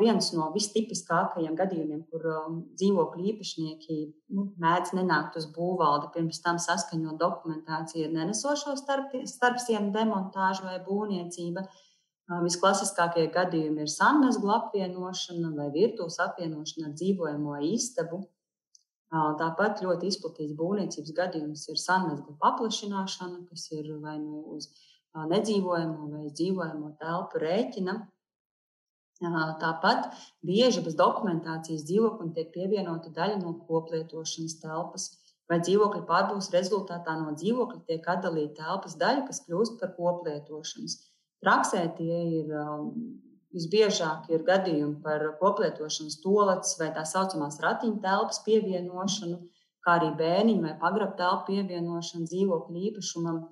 viens 0.00 0.30
no 0.32 0.50
vistipiskākajiem 0.54 1.56
gadījumiem, 1.58 2.04
kur 2.10 2.26
um, 2.30 2.58
dzīvokļu 2.78 3.24
īpašnieki 3.32 3.96
nu, 4.36 4.46
mēdz 4.60 4.94
nenākt 4.96 5.36
uz 5.40 5.48
būvvaldi, 5.52 6.12
pirms 6.14 6.40
tam 6.44 6.60
saskaņot 6.62 7.18
dokumentāciju 7.20 8.06
ar 8.08 8.14
nenesošo 8.14 8.76
starp, 8.80 9.16
starpsienu 9.28 9.92
demontāžu 9.92 10.68
vai 10.68 10.78
būvniecību. 10.86 11.66
Visklasiskākie 12.40 13.26
gadījumi 13.28 13.84
ir 13.84 13.90
sanmezglu 13.92 14.54
apvienošana 14.54 15.50
vai 15.58 15.68
virtuves 15.74 16.16
apvienošana 16.24 16.88
ar 16.88 16.94
dzīvojamo 16.96 17.58
istabu. 17.68 18.22
Tāpat 19.12 19.82
ļoti 19.84 20.08
izplatīts 20.08 20.56
būvniecības 20.56 21.12
gadījums 21.18 21.68
ir 21.68 21.76
sanmezglu 21.78 22.38
paplašināšana, 22.40 23.44
kas 23.50 23.68
ir 23.76 23.92
vai 24.00 24.16
nu 24.22 24.40
uz 24.56 24.70
nedzīvojamo 25.14 26.08
vai 26.14 26.30
dzīvojamo 26.32 26.94
telpu 27.02 27.44
rēķina. 27.44 27.98
Tāpat 29.60 30.08
bieži 30.46 30.82
bez 30.84 30.96
dokumentācijas 30.98 31.84
dzīvoklim 31.88 32.32
tiek 32.36 32.50
pievienota 32.54 33.12
daļa 33.14 33.40
no 33.42 33.54
koplietošanas 33.68 34.58
telpas, 34.62 35.10
vai 35.50 35.60
dzīvokļa 35.60 36.02
pārbūves 36.08 36.50
rezultātā 36.54 37.16
no 37.20 37.34
dzīvokļa 37.36 37.80
tiek 37.88 38.08
atdalīta 38.14 38.62
telpas 38.62 38.96
daļa, 39.00 39.26
kas 39.28 39.42
kļūst 39.46 39.78
par 39.80 39.94
koplietošanas. 39.98 40.96
Praksē 41.44 41.84
tie 41.98 42.20
ir 42.40 42.54
visbiežāk 43.54 44.30
ir 44.34 44.44
gadījumi 44.46 45.00
par 45.04 45.26
koplietošanas 45.40 46.20
toaletes 46.22 46.78
vai 46.80 46.90
tā 46.96 47.04
saucamās 47.08 47.60
ratiņu 47.62 48.00
telpas 48.02 48.40
pievienošanu, 48.46 49.38
kā 49.84 49.98
arī 49.98 50.10
bērniņu 50.18 50.64
vai 50.64 50.74
pagrabu 50.80 51.18
telpu 51.20 51.52
pievienošanu 51.52 52.30
dzīvokļu 52.30 52.86
īpašumam 52.90 53.44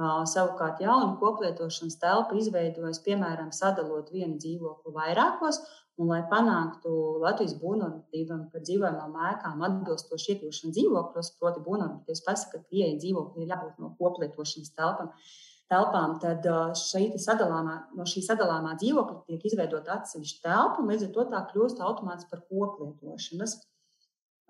Savukārt 0.00 0.80
jauna 0.80 1.16
koplietošanas 1.20 1.98
telpa 2.00 2.36
izveidojas, 2.40 3.02
piemēram, 3.04 3.50
sadalot 3.52 4.08
vienu 4.14 4.38
dzīvokli 4.40 4.94
vairākos, 4.94 5.58
un, 6.00 6.08
lai 6.08 6.22
panāktu 6.30 6.92
Latvijas 7.20 7.58
būvnormatīvam 7.60 8.46
par 8.52 8.64
dzīvojamām 8.64 9.18
ēkām 9.30 9.60
atbilstoši 9.68 10.34
iekļūšanu 10.34 10.72
dzīvokļos, 10.78 11.30
proti, 11.40 11.64
būvnormatīvs 11.66 12.24
pasaka, 12.24 12.58
ka 12.62 12.72
pieeja 12.72 12.96
dzīvokļi 13.02 13.44
ir 13.44 13.52
jābūt 13.52 13.82
no 13.82 13.92
koplietošanas 14.00 14.72
telpām. 14.78 15.12
telpām, 15.70 16.16
tad 16.18 16.46
sadalāmā, 16.74 17.74
no 17.94 18.02
šī 18.02 18.24
sadalāmā 18.26 18.72
dzīvokļa 18.80 19.20
tiek 19.28 19.44
izveidota 19.46 20.00
atsevišķa 20.00 20.40
telpa, 20.48 20.80
un 20.80 20.88
līdz 20.90 21.04
ar 21.06 21.12
to 21.14 21.26
tā 21.34 21.42
kļūst 21.52 21.84
automāts 21.84 22.26
par 22.30 22.40
koplietošanas. 22.48 23.60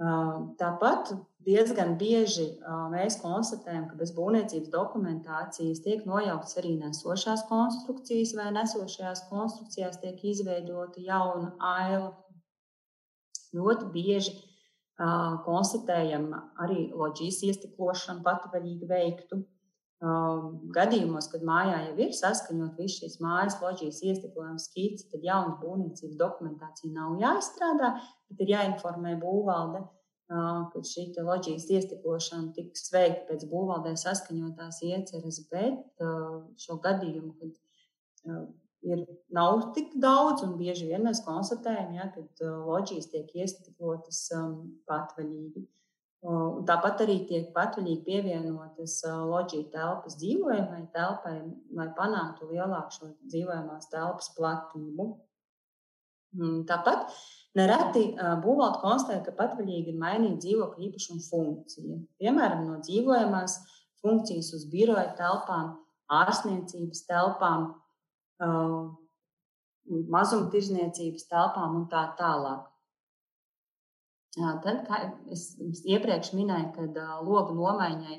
Tāpat 0.00 1.11
diezgan 1.45 1.99
bieži 2.00 2.47
mēs 2.92 3.19
konstatējam, 3.21 3.87
ka 3.90 3.99
bez 4.00 4.14
būvniecības 4.16 4.71
dokumentācijas 4.73 5.83
tiek 5.85 6.07
nojauktas 6.09 6.57
arī 6.62 6.73
nesošās 6.78 7.45
konstrukcijas, 7.50 8.33
vai 8.38 8.49
nesošajās 8.57 9.26
konstrukcijās 9.28 10.00
tiek 10.00 10.25
izveidota 10.33 11.04
jauna 11.04 11.52
aila. 11.59 12.14
Ļoti 13.52 13.90
bieži 13.92 14.37
konstatējam 15.45 16.30
arī 16.64 16.90
loģijas 16.97 17.42
iestiklošanu 17.50 18.25
patvaļīgi 18.25 18.88
veiktu 18.88 19.42
gadījumos, 20.00 21.28
kad 21.28 21.42
mājā 21.45 21.80
jau 21.85 21.95
ir 22.00 22.12
saskaņot 22.16 22.78
visu 22.80 23.02
šīs 23.02 23.19
mājas 23.21 23.59
loģijas 23.61 24.00
iestiklojuma 24.09 24.61
skici, 24.62 25.09
tad 25.12 25.25
jaunas 25.26 25.59
būvniecības 25.61 26.16
dokumentācija 26.21 26.92
nav 26.95 27.19
jāizstrādā, 27.21 27.90
bet 28.30 28.40
ir 28.40 28.54
jāinformē 28.54 29.19
būvvalde, 29.21 29.83
ka 30.30 30.83
šī 30.87 31.11
loģijas 31.19 31.66
iestiklošana 31.75 32.54
tiks 32.57 32.88
veikta 32.95 33.26
pēc 33.28 33.45
būvvaldē 33.50 33.92
saskaņotās 34.00 34.80
ieceres, 34.88 35.42
bet 35.52 36.04
šo 36.64 36.78
gadījumu, 36.80 37.35
kad 37.42 38.38
ir, 38.87 39.04
nav 39.37 39.66
tik 39.76 39.92
daudz, 40.00 40.47
un 40.47 40.57
bieži 40.57 40.88
vien 40.88 41.04
mēs 41.04 41.21
konstatējam, 41.26 41.92
ja, 41.99 42.09
ka 42.14 42.54
loģijas 42.71 43.11
tiek 43.12 43.37
iestiklotas 43.37 44.23
patvaļīgi. 44.88 45.66
Tāpat 46.20 47.00
arī 47.06 47.14
tiek 47.24 47.46
patvaļīgi 47.54 48.02
pievienotas 48.04 48.98
loģija 49.08 49.70
telpas 49.72 50.18
dzīvojamai 50.20 50.82
telpai, 50.92 51.38
lai 51.72 51.86
panāktu 51.96 52.50
lielāku 52.50 52.96
šo 52.98 53.08
dzīvojamās 53.24 53.88
telpas 53.88 54.28
platību. 54.36 55.06
Tāpat 56.68 57.16
nereti 57.56 58.02
būvvalde 58.44 58.82
konstatē, 58.82 59.22
ka 59.24 59.32
patvaļīgi 59.38 59.94
ir 59.94 60.02
mainīta 60.02 60.44
dzīvokļa 60.44 60.84
īpašuma 60.90 61.24
funkcija. 61.24 61.96
Piemēram, 62.20 62.66
no 62.68 62.76
dzīvojamās 62.84 63.56
funkcijas 64.04 64.52
uz 64.58 64.68
biroja 64.70 65.08
telpām, 65.16 65.72
ārstniecības 66.20 67.00
telpām, 67.08 67.70
mazumtirdzniecības 69.88 71.26
telpām 71.32 71.80
un 71.80 71.88
tā 71.90 72.04
tālāk. 72.20 72.68
Tad, 74.37 74.84
kā 74.87 74.99
es 75.34 75.49
iepriekš 75.90 76.34
minēju, 76.38 76.68
kad 76.76 76.99
logu 77.26 77.56
nomaiņai 77.58 78.18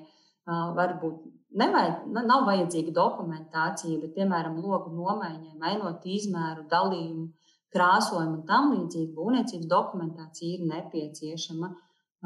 varbūt 0.75 1.22
nevajag, 1.62 2.08
nav 2.15 2.48
vajadzīga 2.48 2.91
dokumentācija, 2.96 4.00
bet, 4.01 4.12
piemēram, 4.18 4.58
logu 4.63 4.91
nomaiņai, 4.96 5.53
mainot 5.62 6.03
izmēru, 6.08 6.65
dalījumu, 6.72 7.30
krāsojumu 7.72 8.41
un 8.41 8.44
tam 8.50 8.74
līdzīgi, 8.74 9.13
būvniecības 9.15 9.70
dokumentācija 9.72 10.58
ir 10.58 10.68
nepieciešama. 10.74 11.72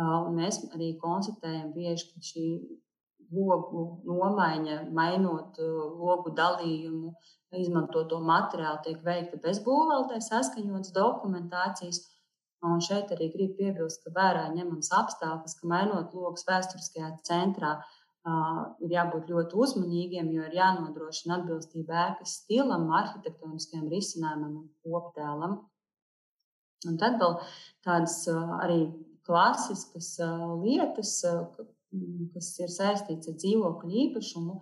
Un 0.02 0.34
mēs 0.40 0.60
arī 0.76 0.96
konstatējam 1.00 1.70
bieži, 1.76 2.10
ka 2.12 2.26
šī 2.30 2.48
logu 3.36 3.86
nomaiņa, 4.06 4.82
mainot 4.94 5.62
logu 5.62 6.34
dalījumu, 6.36 7.14
izmantoto 7.56 8.20
materiālu, 8.26 8.82
tiek 8.84 9.00
veikta 9.06 9.40
bez 9.44 9.62
būvvaldē 9.64 10.20
saskaņotas 10.26 10.92
dokumentācijas. 10.98 12.02
Un 12.66 12.82
šeit 12.82 13.12
arī 13.14 13.30
gribu 13.34 13.60
piebilst, 13.60 14.02
ka 14.04 14.14
vērā 14.16 14.48
ņemams 14.56 14.90
apstākļus, 15.00 15.58
ka 15.60 15.70
mainot 15.70 16.14
logus 16.18 16.46
vēsturiskajā 16.48 17.12
centrā, 17.28 17.76
uh, 17.78 18.62
ir 18.82 18.96
jābūt 18.96 19.30
ļoti 19.34 19.60
uzmanīgiem, 19.66 20.32
jo 20.34 20.48
ir 20.48 20.58
jānodrošina 20.58 21.40
atbilstība 21.40 21.98
ēkas 22.08 22.40
stilam, 22.42 22.88
arhitektoniskajam 23.00 23.90
risinājumam 23.92 24.56
un 24.64 24.70
koptēlam. 24.86 25.58
Un 26.90 26.98
tad 27.02 27.20
vēl 27.22 27.38
tādas 27.86 28.18
uh, 28.32 28.58
arī 28.62 28.80
klasiskas 29.26 30.16
uh, 30.24 30.48
lietas, 30.62 31.20
kas 32.34 32.50
ir 32.62 32.72
saistītas 32.74 33.32
ar 33.32 33.38
dzīvokļu 33.42 34.02
īpašumu, 34.06 34.58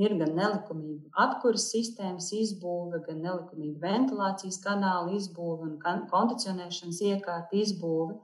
Ir 0.00 0.14
gan 0.16 0.30
nelikumīga 0.32 1.10
apkuras 1.20 1.66
sistēmas 1.68 2.30
izbūve, 2.32 3.02
gan 3.04 3.18
nelikumīga 3.26 3.82
ventilācijas 3.82 4.56
kanāla 4.64 5.12
izbūve 5.18 5.66
un 5.68 6.06
kondicionēšanas 6.08 7.00
iekārta 7.10 7.58
izbūve. 7.60 8.16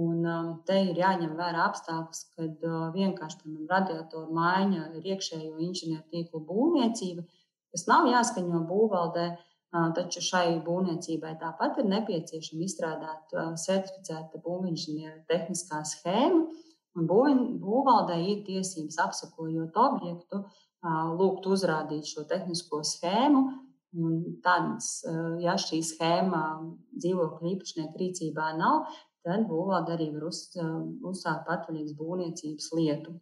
Un, 0.00 0.24
um, 0.26 0.46
te 0.66 0.74
ir 0.88 0.96
jāņem 0.98 1.36
vērā 1.38 1.68
apstākļus, 1.68 2.22
kad 2.34 2.64
uh, 2.66 2.78
vienkārši 2.96 3.42
piemēram, 3.42 3.68
radiatoru 3.70 4.32
maiņa 4.34 4.88
ir 4.98 5.04
iekšējo 5.12 5.52
inženieru 5.62 6.02
tīklu 6.10 6.40
būvniecība, 6.48 7.22
kas 7.70 7.86
nav 7.86 8.08
jāskaņo 8.10 8.64
būvvaldē, 8.72 9.28
uh, 9.36 9.92
taču 9.94 10.24
šai 10.24 10.58
būvniecībai 10.66 11.36
tāpat 11.44 11.78
ir 11.78 11.86
nepieciešama 11.92 12.66
izstrādāt 12.66 13.36
uh, 13.36 13.52
certificēta 13.60 14.42
būvinženieru 14.42 15.20
tehniskā 15.30 15.84
schēma. 15.92 16.42
Būvvaldē 16.94 18.18
ir 18.22 18.42
tiesības 18.46 18.98
apsakojot 19.02 19.78
objektu, 19.78 20.42
lūgt 20.84 21.46
uzrādīt 21.48 22.08
šo 22.08 22.26
tehnisko 22.28 22.82
schēmu. 22.84 23.44
Tāds, 24.42 25.04
ja 25.40 25.54
šī 25.60 25.78
schēma 25.86 26.40
dzīvokļu 26.98 27.52
īpašnieku 27.52 28.00
rīcībā 28.00 28.48
nav, 28.58 28.88
tad 29.24 29.46
būvvalde 29.48 29.94
arī 29.94 30.08
var 30.16 30.26
uz, 30.32 30.48
uzsākt 31.06 31.46
patvaļīgas 31.46 31.94
būvniecības 32.00 32.72
lietu. 32.74 33.14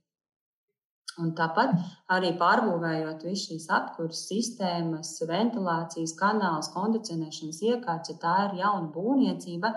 Un 1.21 1.35
tāpat 1.37 1.75
arī 2.15 2.31
pārbūvējot 2.41 3.27
visu 3.29 3.51
šīs 3.51 3.67
apkurses 3.77 4.31
sistēmas, 4.31 5.11
ventilācijas 5.29 6.15
kanālus, 6.17 6.71
kondicionēšanas 6.73 7.61
iekārtas, 7.69 8.15
ja 8.15 8.21
tā 8.23 8.37
ir 8.47 8.63
jauna 8.63 8.89
būvniecība, 8.95 9.75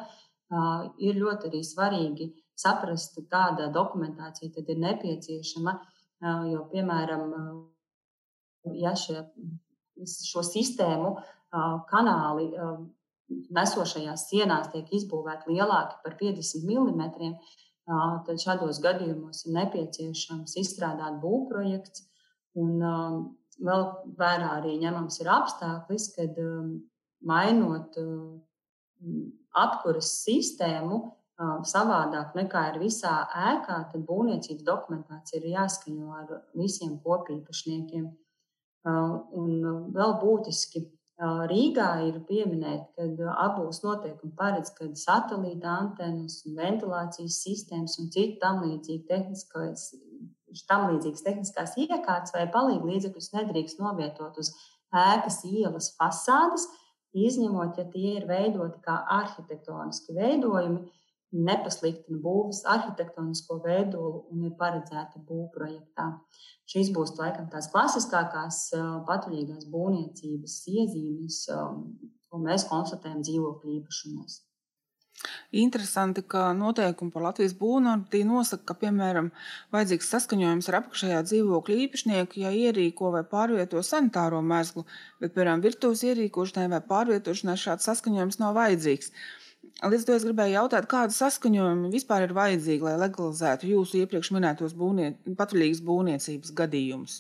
ir 1.04 1.20
ļoti 1.20 1.52
arī 1.52 1.62
svarīgi 1.68 2.30
saprast, 2.56 3.20
kāda 3.28 3.68
dokumentācija 3.76 4.54
tad 4.56 4.72
ir 4.72 4.80
nepieciešama. 4.80 5.76
Jo, 6.48 6.64
piemēram, 6.72 7.34
ja 8.74 8.96
šie, 8.98 9.22
šo 10.06 10.44
sistēmu 10.46 11.16
kanāli 11.90 12.50
nesošajās 13.56 14.28
sienās 14.30 14.72
tiek 14.74 14.90
izbūvēti 14.94 15.56
lielāki 15.56 16.02
par 16.04 16.18
50 16.20 16.66
mm, 16.70 17.38
tad 18.26 18.42
šādos 18.42 18.82
gadījumos 18.84 19.46
ir 19.46 19.56
nepieciešams 19.60 20.58
izstrādāt 20.62 21.20
būvprojekts. 21.24 22.06
Un 22.56 22.80
vēl 23.66 23.86
vērā 24.20 24.52
arī 24.60 24.76
ņemams 24.82 25.20
ir 25.22 25.32
apstākļis, 25.34 26.08
kad 26.16 26.40
mainot 27.26 27.98
apkuras 29.56 30.12
sistēmu, 30.24 31.02
savādāk 31.68 32.36
nekā 32.38 32.62
ir 32.72 32.80
visā 32.86 33.16
ēkā, 33.52 33.80
tad 33.92 34.06
būvniecības 34.08 34.64
dokumentācija 34.68 35.42
ir 35.42 35.50
jāskaņo 35.58 36.14
ar 36.16 36.38
visiem 36.56 36.96
kopīpašniekiem. 37.04 38.06
Un 38.86 39.54
vēl 39.96 40.18
būtiski 40.22 40.84
Rīgā 41.50 41.90
ir 42.10 42.18
pieminēta, 42.28 43.06
ka 43.18 43.36
abos 43.40 43.80
noteikumi 43.86 44.34
paredz, 44.36 44.74
ka 44.76 44.90
satelīta 45.00 45.72
antenas, 45.72 46.42
ventilācijas 46.58 47.38
sistēmas 47.46 47.96
un 48.04 48.10
citu 48.12 48.36
tam 48.42 48.60
tam 50.68 50.90
līdzīgas 50.92 51.24
tehniskās 51.24 51.78
iekārtas 51.80 52.36
vai 52.36 52.44
līdzekļus 52.92 53.32
nedrīkst 53.34 53.80
novietot 53.80 54.38
uz 54.44 54.52
ēkas 54.92 55.42
ielas 55.48 55.94
fasādes, 55.96 56.68
izņemot, 57.16 57.80
ja 57.80 57.88
tie 57.92 58.18
ir 58.18 58.28
veidoti 58.28 58.84
kā 58.84 59.00
arhitektoniski 59.22 60.16
veidojumi, 60.20 60.84
nepasliktina 61.34 62.20
būvniecības 62.22 62.62
arhitektonisko 62.76 63.60
veidolu 63.66 64.26
un 64.32 64.46
ir 64.50 64.56
paredzēta 64.60 65.22
būvprojektā. 65.28 66.08
Šīs 66.72 66.92
būs 66.96 67.16
laikam 67.20 67.50
tās 67.52 67.70
klasiskākās 67.74 68.62
patvaļīgās 69.10 69.70
būvniecības 69.74 70.58
iezīmes, 70.74 71.46
ko 72.30 72.42
mēs 72.42 72.68
konstatējam 72.72 73.24
dzīvokļu 73.26 73.80
īpašumos. 73.80 74.42
Interesanti, 75.56 76.22
ka 76.32 76.50
noteikumi 76.54 77.14
par 77.14 77.24
Latvijas 77.24 77.54
būvniecību 77.60 78.28
nosaka, 78.28 78.66
ka, 78.72 78.76
piemēram, 78.82 79.30
vajadzīgs 79.76 80.10
saskaņojums 80.12 80.68
ar 80.70 80.78
apakšējā 80.82 81.22
dzīvokļa 81.30 81.78
īpašnieku, 81.86 82.42
ja 82.44 82.52
ierīko 82.52 83.14
vai 83.16 83.24
pārvieto 83.32 83.84
sanitāro 83.90 84.42
mezglu, 84.44 84.84
bet, 85.22 85.32
piemēram, 85.38 85.64
virtuves 85.64 86.04
ierīkošanai 86.10 86.68
vai 86.76 86.82
pārvietošanai 86.92 87.56
šāds 87.64 87.88
saskaņojums 87.90 88.42
nav 88.44 88.60
vajadzīgs. 88.60 89.14
Līdz 89.86 90.04
ar 90.04 90.08
to 90.08 90.16
es 90.16 90.26
gribēju 90.28 90.56
jautāt, 90.56 90.90
kāda 90.92 91.14
saskaņojuma 91.16 91.92
vispār 91.94 92.26
ir 92.26 92.36
vajadzīga, 92.38 92.90
lai 92.90 92.98
legalizētu 93.06 93.70
jūsu 93.70 94.02
iepriekš 94.04 94.32
minētos 94.36 94.76
būvnie, 94.78 95.14
patvaļīgas 95.38 95.82
būvniecības 95.86 96.54
gadījumus? 96.60 97.18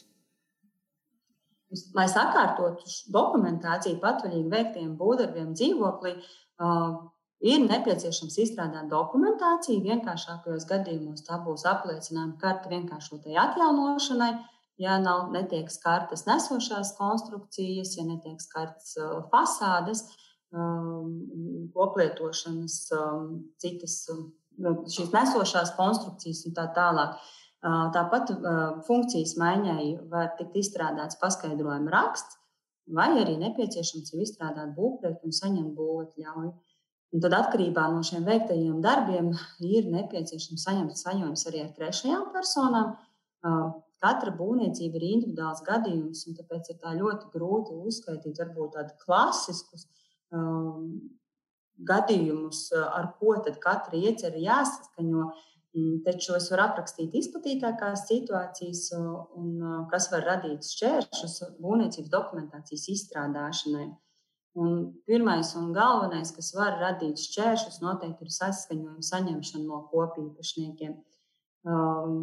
Lai 1.98 2.06
sakārtotu 2.08 2.88
dokumentāciju 3.12 4.00
patvaļīgi 4.04 4.52
veiktiem 4.54 4.94
būvdarbiem 5.00 5.52
dzīvoklī, 5.58 6.14
uh, 6.62 7.04
ir 7.44 7.64
nepieciešams 7.66 8.38
izstrādāt 8.44 8.90
dokumentāciju. 8.92 9.84
Vienkāršākajos 9.86 10.68
gadījumos 10.70 11.26
tā 11.28 11.40
būs 11.46 11.66
apliecinājuma 11.70 12.38
karte 12.42 12.72
vienkāršotai 12.74 13.40
atjaunošanai. 13.48 14.34
ja 14.78 14.98
nav, 15.00 15.30
netiek 15.32 15.70
skartas 15.72 16.26
nesošās 16.28 16.98
konstrukcijas, 16.98 17.94
ja 17.96 18.04
netiek 18.04 18.42
skartas 18.44 18.98
fasādes, 19.32 20.02
koplietošanas, 21.76 22.78
citas 23.62 23.98
nu, 24.58 24.76
šīs 24.92 25.12
nesošās 25.14 25.76
konstrukcijas 25.78 26.46
un 26.50 26.56
tā 26.58 26.70
tālāk. 26.76 27.20
Tāpat 27.96 28.32
funkcijas 28.86 29.34
maiņai 29.42 29.86
var 30.12 30.36
tikt 30.40 30.58
izstrādāts 30.62 31.18
paskaidrojuma 31.22 31.94
raksts, 31.94 32.38
vai 32.86 33.10
arī 33.22 33.40
nepieciešams 33.42 34.14
ir 34.14 34.26
izstrādāt 34.26 34.76
būvprojektu 34.78 35.26
un 35.26 35.34
saņemt 35.34 35.74
būvatļauju. 35.78 36.52
Un 37.16 37.24
tad 37.24 37.34
atkarībā 37.38 37.86
no 37.94 38.04
šiem 38.06 38.26
veiktajiem 38.28 38.82
darbiem 38.84 39.32
ir 39.64 39.90
nepieciešams 39.94 40.66
saņemt 40.68 41.00
saņēmumus 41.00 41.46
arī 41.50 41.64
ar 41.64 41.74
trešajām 41.78 42.30
personām. 42.36 42.96
Katra 44.04 44.34
būvniecība 44.36 45.00
ir 45.00 45.06
individuāls 45.08 45.64
gadījums, 45.66 46.26
un 46.30 46.36
tāpēc 46.38 46.74
ir 46.74 46.80
tā 46.82 46.92
ļoti 46.98 47.30
grūti 47.34 47.78
uzskaitīt 47.90 48.42
varbūt 48.42 48.76
tādus 48.76 48.98
klasiskus 49.06 49.88
um, 50.36 51.00
gadījumus, 51.78 52.70
ar 52.76 53.12
ko 53.20 53.36
tad 53.46 53.60
katra 53.64 54.00
iecerē 54.00 54.42
jāsaskaņo. 54.46 55.28
Mm, 55.76 55.98
taču 56.06 56.38
es 56.38 56.48
varu 56.54 56.64
aprakstīt 56.70 57.18
izplatītākās 57.20 58.06
situācijas, 58.08 58.86
un, 58.96 59.50
kas 59.92 60.08
var 60.14 60.24
radīt 60.24 60.64
šķēršļus 60.64 61.36
būvniecības 61.60 62.12
dokumentācijas 62.14 62.88
izstrādāšanai. 62.94 63.90
Un 64.56 64.78
pirmais 65.04 65.50
un 65.60 65.74
galvenais, 65.76 66.32
kas 66.32 66.54
var 66.56 66.78
radīt 66.80 67.20
šķēršļus, 67.20 67.82
noteikti 67.84 68.24
ir 68.24 68.32
saskaņojuma 68.38 69.04
saņemšana 69.04 69.68
no 69.68 69.82
kopīpašniekiem. 69.92 70.96
Um, 71.68 72.16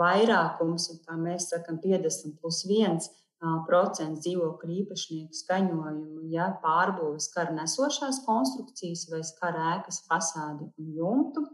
vairākums, 0.00 0.88
kā 1.06 1.14
mēs 1.20 1.46
sakām, 1.52 1.78
50 1.84 2.40
plus 2.42 2.64
1 2.66 2.98
procents 3.40 4.20
dzīvokļu 4.20 4.74
īpašnieku 4.82 5.36
skaņojumu, 5.36 6.26
ja 6.32 6.50
pārbūves 6.60 7.30
skar 7.30 7.54
nesošās 7.56 8.20
konstrukcijas 8.26 9.06
vai 9.12 9.22
skar 9.24 9.56
ēkas 9.76 10.02
fasādi 10.08 10.68
un 10.76 10.90
jumtu. 10.98 11.46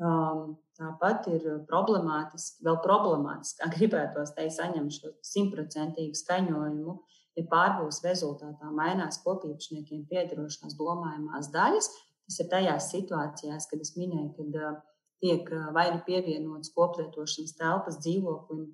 Um, 0.00 0.54
tāpat 0.78 1.26
ir 1.28 1.42
problemātiski, 1.68 2.62
vēl 2.64 2.78
problemātiski, 2.84 3.58
kā 3.60 3.70
gribētos 3.76 4.32
teikt, 4.36 4.54
saņemt 4.56 4.96
šo 4.96 5.10
simtprocentīgu 5.26 6.16
skaņojumu, 6.16 6.94
ja 7.36 7.44
pārbūves 7.50 8.00
rezultātā 8.06 8.70
mainās 8.72 9.20
kopīpašniekiem 9.26 10.06
piedarošās 10.08 10.78
domājamās 10.78 11.50
daļas. 11.52 11.90
Tas 12.30 12.38
ir 12.38 12.48
tajās 12.52 12.88
situācijās, 12.94 13.66
kad 13.66 13.82
es 13.82 13.96
minēju, 13.98 14.30
kad 14.38 14.82
tiek 15.20 15.50
vai 15.74 15.88
nu 15.90 16.00
pievienotas 16.06 16.70
koplietošanas 16.76 17.56
telpas 17.58 17.98
dzīvoklim, 18.00 18.70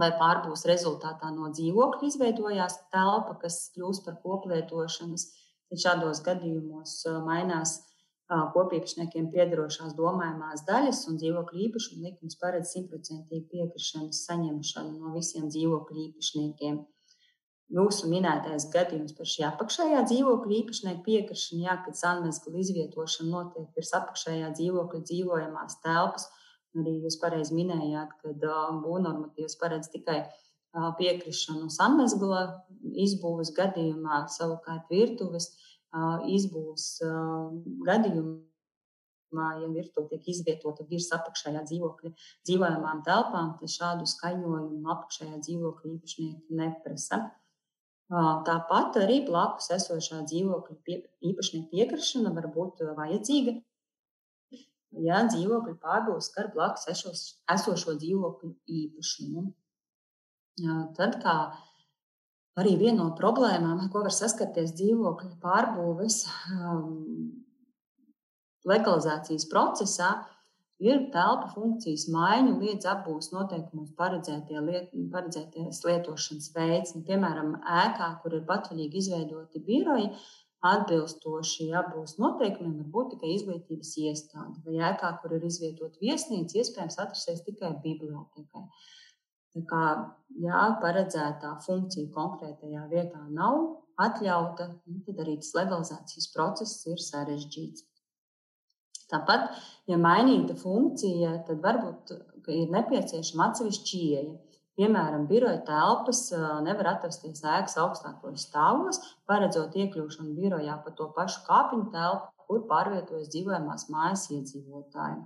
vai 0.00 0.10
pārbūves 0.18 0.66
rezultātā 0.70 1.30
no 1.34 1.50
dzīvokļa 1.54 2.08
izveidojās 2.10 2.78
telpa, 2.94 3.38
kas 3.42 3.70
kļūst 3.74 4.06
par 4.06 4.20
koplietošanas. 4.22 5.28
Tad 5.70 5.80
šādos 5.80 6.20
gadījumos 6.26 7.00
uh, 7.08 7.20
mainās 7.24 7.78
kopīpašniekiem 8.28 9.28
piedarošās 9.32 9.92
domājamās 9.98 10.64
daļas, 10.64 11.02
un 11.10 11.18
dzīvokļu 11.20 11.60
īpašuma 11.66 12.08
likums 12.08 12.38
paredz 12.40 12.72
simtprocentīgu 12.72 13.48
piekrišanas 13.52 14.24
saņemšanu 14.28 14.98
no 14.98 15.12
visiem 15.16 15.50
dzīvokļu 15.52 16.04
īpašniekiem. 16.08 16.78
Jūsu 17.74 18.08
minētais 18.08 18.68
gadījums 18.72 19.14
par 19.18 19.28
šī 19.28 19.44
apakšējā 19.48 20.00
dzīvokļa 20.08 20.56
īpašnieka 20.60 21.04
piekrišanu, 21.04 21.62
jā, 21.64 21.76
kad 21.84 21.98
sanmezgla 21.98 22.60
izvietošana 22.60 23.30
notiek 23.30 23.76
virs 23.76 23.92
apakšējā 23.98 24.50
dzīvokļa 24.56 25.00
dzīvojamās 25.10 25.78
telpas, 25.84 26.28
arī 26.80 26.96
jūs 27.04 27.18
pareizi 27.22 27.54
minējāt, 27.56 28.16
ka 28.22 28.32
būvnormatīvs 28.84 29.58
paredz 29.60 29.90
tikai 29.92 30.24
piekrišanu 30.98 31.68
sanmezgla 31.70 32.40
izbūves 33.04 33.52
gadījumā, 33.54 34.24
savukārt 34.32 34.90
virtuves 34.90 35.52
izbūves 36.26 36.88
gadījumā, 37.86 39.46
ja 39.62 39.68
virtuve 39.70 40.10
tiek 40.10 40.26
izvietota 40.34 40.86
virs 40.90 41.12
apakšējā 41.14 41.62
dzīvokļa 41.70 42.10
dzīvojamām 42.48 43.04
telpām, 43.06 43.54
tad 43.60 43.70
šādu 43.70 44.10
skaņojumu 44.10 44.90
apakšējā 44.96 45.38
dzīvokļa 45.46 45.92
īpašnieki 45.94 46.58
neprasa. 46.58 47.22
Tāpat 48.10 48.98
arī 49.00 49.22
blakus 49.26 49.70
esošā 49.74 50.24
dzīvokļa 50.28 50.98
īpašnieka 51.30 51.70
piekrišana 51.70 52.34
var 52.34 52.50
būt 52.52 52.82
vajadzīga, 52.98 53.54
ja 55.02 55.22
dzīvokļa 55.28 55.74
pārbūves 55.82 56.30
skar 56.30 56.50
blakus 56.54 56.88
esošo 56.90 57.96
dzīvokļu 58.00 58.50
īpašumu. 58.80 59.46
Tad, 60.96 61.18
kā 61.22 61.36
arī 62.60 62.76
viena 62.78 63.00
no 63.02 63.08
problēmām, 63.18 63.88
ko 63.90 64.04
var 64.04 64.14
saskarties 64.14 64.76
dzīvokļu 64.78 65.32
pārbūves 65.42 66.20
um, 66.54 67.32
legalizācijas 68.68 69.48
procesā, 69.50 70.12
ir 70.82 71.04
telpu 71.14 71.50
funkcijas 71.54 72.06
maiņa 72.12 72.54
līdz 72.60 72.88
apbūves 72.92 73.30
noteikumos 73.34 73.92
paredzētie 73.98 74.62
liet, 74.62 74.94
paredzēties 75.12 75.82
lietošanas 75.86 76.50
veids. 76.54 76.94
Nu, 76.96 77.04
piemēram, 77.06 77.54
ēkā, 77.82 78.10
kur 78.22 78.38
ir 78.38 78.46
patvaļīgi 78.48 79.00
izveidoti 79.02 79.62
biroji, 79.66 80.10
atbilstoši 80.64 81.68
apbūves 81.76 82.16
noteikumiem 82.22 82.78
var 82.80 82.90
būt 82.96 83.14
tikai 83.14 83.30
izglītības 83.34 83.92
iestāde, 84.04 84.58
vai 84.66 84.80
ēkā, 84.90 85.10
kur 85.20 85.36
ir 85.36 85.46
izvietota 85.48 86.00
viesnīca, 86.02 86.60
iespējams 86.60 87.00
atrasties 87.04 87.44
tikai 87.46 87.74
bibliotekai. 87.84 88.64
Tā 89.54 89.62
kā 89.70 89.82
jā, 90.42 90.62
paredzētā 90.82 91.52
funkcija 91.66 92.10
konkrētajā 92.14 92.86
vietā 92.90 93.20
nav 93.30 93.60
atļauta, 94.02 94.70
nu, 94.90 95.02
tad 95.06 95.20
arī 95.22 95.36
tas 95.42 95.52
legalizācijas 95.54 96.30
process 96.34 96.86
ir 96.90 97.02
sarežģīts. 97.02 97.84
Tāpat, 99.12 99.52
ja 99.90 99.98
mainīta 100.00 100.56
funkcija, 100.58 101.36
tad 101.46 101.60
varbūt 101.62 102.14
ir 102.50 102.72
nepieciešama 102.72 103.50
atsevišķa 103.50 104.00
ieeja. 104.00 104.34
Piemēram, 104.74 105.28
biroja 105.30 105.60
telpas 105.68 106.24
nevar 106.66 106.88
atrasties 106.96 107.44
ēkas 107.46 107.76
augstākos 107.78 108.48
stāvos, 108.48 108.98
paredzot 109.30 109.76
iekļūšanu 109.78 110.34
birojā 110.34 110.80
pa 110.82 110.92
to 110.98 111.06
pašu 111.14 111.44
kāpiņu 111.46 111.92
telpu, 111.94 112.32
kur 112.48 112.64
pārvietojas 112.70 113.30
dzīvojamās 113.30 113.86
mājas 113.94 114.24
iedzīvotāji. 114.34 115.20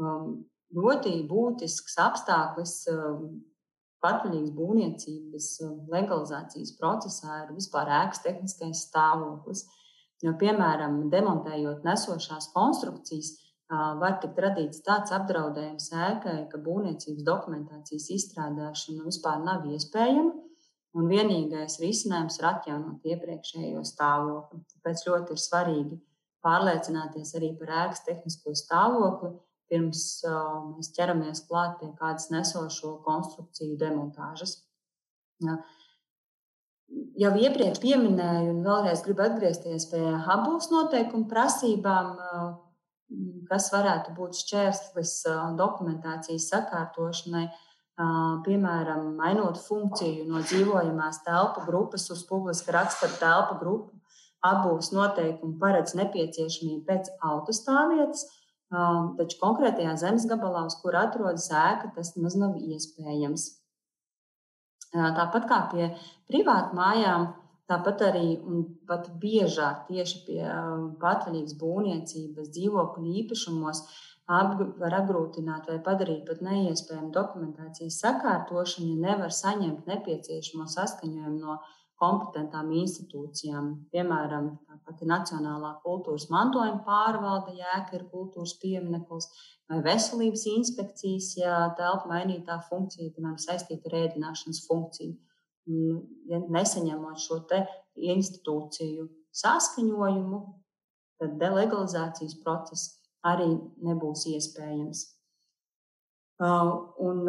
Um, 0.00 0.32
ļoti 0.74 1.14
būtisks 1.30 1.94
apstākļus 2.02 2.74
um, 2.92 3.22
patvaļīgas 4.04 4.52
būvniecības 4.56 5.48
um, 5.66 5.76
legalizācijas 5.92 6.74
procesā 6.80 7.44
ir 7.44 7.54
vispār 7.56 7.90
ēkas 8.00 8.24
tehniskais 8.26 8.86
stāvoklis. 8.88 9.66
Jo, 10.24 10.34
piemēram, 10.40 11.04
demontējot 11.12 11.86
nesošās 11.86 12.50
konstrukcijas, 12.52 13.32
var 13.70 14.18
tikt 14.22 14.38
radīts 14.42 14.82
tāds 14.86 15.12
apdraudējums 15.14 15.90
ēkai, 15.94 16.36
ka 16.50 16.58
būvniecības 16.58 17.26
dokumentācijas 17.26 18.08
izstrādāšana 18.16 19.04
vispār 19.06 19.42
nav 19.44 19.66
iespējama. 19.70 20.32
Un 20.98 21.06
vienīgais 21.06 21.76
risinājums 21.78 22.40
ir 22.40 22.48
atjaunot 22.48 23.04
iepriekšējo 23.06 23.84
stāvokli. 23.86 24.64
Tāpēc 24.72 25.04
ļoti 25.06 25.36
ir 25.36 25.42
svarīgi 25.42 25.98
pārliecināties 26.42 27.36
arī 27.38 27.52
par 27.60 27.70
ēkas 27.84 28.02
tehnisko 28.08 28.56
stāvokli, 28.58 29.30
pirms 29.70 30.00
mēs 30.24 30.90
ķeramies 30.96 31.44
klāt 31.46 31.76
pie 31.78 31.92
kādas 32.00 32.26
nesošo 32.34 32.96
konstrukciju 33.04 33.76
demontāžas. 33.78 34.56
Ja. 35.46 35.60
Jau 37.20 37.30
iepriekš 37.38 37.78
minēju, 38.02 38.50
un 38.50 38.64
vēlreiz 38.66 39.04
gribu 39.06 39.22
atgriezties 39.22 39.86
pie 39.92 40.02
abūs 40.34 40.72
noteikumu 40.72 41.28
prasībām, 41.30 42.16
kas 43.50 43.70
varētu 43.74 44.14
būt 44.16 44.38
šķērslis 44.44 45.14
dokumentācijas 45.58 46.48
sakārtošanai. 46.52 47.48
Piemēram, 48.46 49.10
mainot 49.18 49.58
funkciju 49.60 50.24
no 50.28 50.40
dzīvojamās 50.40 51.20
telpu 51.26 51.66
grupas 51.66 52.06
uz 52.14 52.22
publiska 52.28 52.72
rakstura 52.72 53.18
telpu 53.20 53.58
grupu, 53.60 53.98
abūs 54.46 54.88
noteikumi 54.96 55.58
paredz 55.60 55.92
nepieciešamību 55.98 56.86
pēc 56.86 57.10
autostāvvietas, 57.28 58.24
taču 59.18 59.40
konkrētajā 59.42 59.96
zemes 60.00 60.24
gabalā, 60.30 60.64
uz 60.70 60.78
kur 60.80 60.96
atrodas 60.96 61.50
ēka, 61.52 61.90
tas 61.96 62.14
nemaz 62.16 62.38
nav 62.40 62.56
iespējams. 62.56 63.50
Tāpat 64.94 65.44
kā 65.50 65.60
pie 65.70 65.90
privātu 66.30 66.78
mājām, 66.78 67.28
tāpat 67.70 68.04
arī 68.10 68.26
un 68.42 68.62
pat 68.90 69.08
biežāk 69.22 69.86
tieši 69.88 70.22
pie 70.26 70.40
um, 70.44 70.86
patvaļīgas 71.02 71.56
būvniecības 71.60 72.54
dzīvokļu 72.56 73.18
īpašumos 73.22 73.84
var 74.30 74.94
apgrūtināt 75.00 75.66
vai 75.70 75.80
padarīt 75.82 76.22
pat 76.28 76.42
neiespējamu 76.46 77.10
dokumentācijas 77.14 77.98
sakārtošanu, 78.04 78.92
ja 78.92 79.08
nevar 79.08 79.34
saņemt 79.34 79.88
nepieciešamo 79.90 80.68
saskaņojumu 80.70 81.38
no 81.40 81.56
kompetentām 82.00 82.70
institūcijām. 82.80 83.72
Piemēram, 83.92 84.52
tāpat 84.68 85.02
Nacionālā 85.10 85.72
kultūras 85.84 86.28
mantojuma 86.32 86.84
pārvalde, 86.86 87.56
jēga 87.58 87.98
ir 87.98 88.06
kultūras 88.12 88.54
piemineklis, 88.62 89.28
vai 89.70 89.82
veselības 89.84 90.46
inspekcijas, 90.54 91.32
ja 91.40 91.58
telpa 91.80 92.08
mainītā 92.14 92.60
funkcija, 92.70 93.12
piemēram, 93.16 93.36
saistīta 93.42 93.90
ar 93.90 93.98
ēdināšanas 94.04 94.62
funkciju. 94.68 95.18
Ja 96.30 96.40
nesaņemot 96.48 97.20
šo 97.22 97.40
institūciju 98.14 99.06
saskaņojumu, 99.40 100.40
tad 101.20 101.38
delegalizācijas 101.40 102.36
process 102.44 102.96
arī 103.26 103.50
nebūs 103.84 104.26
iespējams. 104.32 105.02
Un 106.40 107.26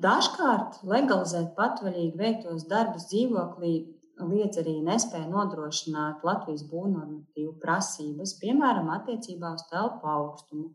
dažkārt 0.00 0.80
legalizēt 0.88 1.52
patvaļīgi 1.58 2.16
veiktos 2.16 2.64
darbus 2.70 3.10
dzīvoklī 3.10 3.74
liedz 4.24 4.56
arī 4.62 4.78
nespēja 4.80 5.28
nodrošināt 5.28 6.24
Latvijas 6.24 6.64
būvnormatīvu 6.70 7.58
prasības, 7.60 8.32
piemēram, 8.40 8.88
attiecībā 8.94 9.52
uz 9.58 9.66
telpu 9.68 10.08
augstumu. 10.08 10.70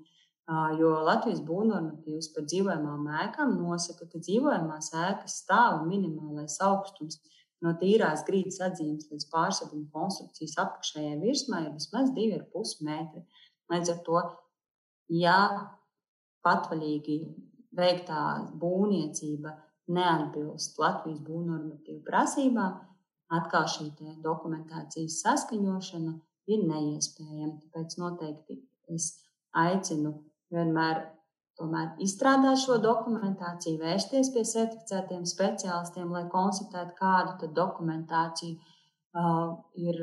Jo 0.80 0.96
Latvijas 1.06 1.40
būvnormatīvs 1.48 2.32
par 2.36 2.44
dzīvojamām 2.50 3.06
ēkām 3.24 3.54
nosaka, 3.60 4.08
ka 4.10 4.20
dzīvojamās 4.20 4.90
ēkas 5.00 5.38
stāva 5.44 5.84
minimālais 5.86 6.58
augstums 6.66 7.20
no 7.64 7.72
tīrās 7.80 8.26
grīdas 8.28 8.58
atzīmes 8.66 9.08
līdz 9.12 9.28
pārseguma 9.32 9.88
konstrukcijas 9.94 10.58
apakšējai 10.64 11.20
virsmai 11.22 11.62
ir 11.68 11.76
vismaz 11.76 12.10
2,5 12.18 12.82
metri. 12.88 13.22
Līdz 13.72 13.94
ar 13.94 14.02
to, 14.08 14.24
ja 15.14 15.38
patvaļīgi 16.44 17.18
veiktā 17.78 18.24
būvniecība 18.60 19.54
neatbilst 19.96 20.80
Latvijas 20.82 21.22
būvnormatīvu 21.28 22.02
prasībām, 22.08 22.80
atkal 23.32 23.70
šī 23.72 23.92
dokumentācijas 24.26 25.22
saskaņošana 25.24 26.18
ir 26.52 26.68
neiespējama. 26.68 27.62
Tāpēc 27.62 27.98
noteikti 28.02 28.60
es 28.92 29.14
aicinu 29.56 30.18
vienmēr 30.56 31.02
tomēr 31.60 31.94
izstrādāt 32.04 32.62
šo 32.64 32.78
dokumentāciju, 32.84 33.82
vērsties 33.82 34.32
pie 34.34 34.44
certificētiem 34.48 35.26
speciālistiem, 35.30 36.12
lai 36.16 36.26
konstatētu, 36.32 36.96
kādu 37.00 37.52
dokumentāciju 37.58 38.58
uh, 38.58 39.58
ir 39.78 40.00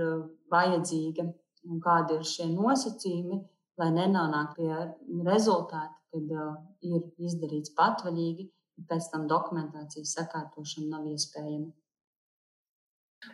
vajadzīga 0.52 1.26
un 1.68 1.80
kādi 1.84 2.18
ir 2.18 2.28
šie 2.28 2.48
nosacījumi, 2.52 3.40
lai 3.78 3.90
nenonāktu 3.94 4.60
pie 4.60 5.24
rezultāta, 5.26 5.96
kad 6.12 6.32
uh, 6.36 6.54
ir 6.84 7.02
izdarīts 7.28 7.74
patvaļīgi, 7.78 8.48
un 8.78 8.88
pēc 8.88 9.10
tam 9.12 9.26
dokumentācijas 9.30 10.14
sakārtošana 10.18 10.96
nav 10.96 11.10
iespējama. 11.10 11.72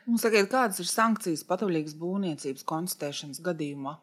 Un 0.09 0.16
sakiet, 0.20 0.48
kādas 0.48 0.81
ir 0.81 0.88
sankcijas 0.88 1.44
patvaļīgas 1.48 1.96
būvniecības 2.00 2.64
konstatēšanas 2.70 3.42
gadījumā? 3.44 3.98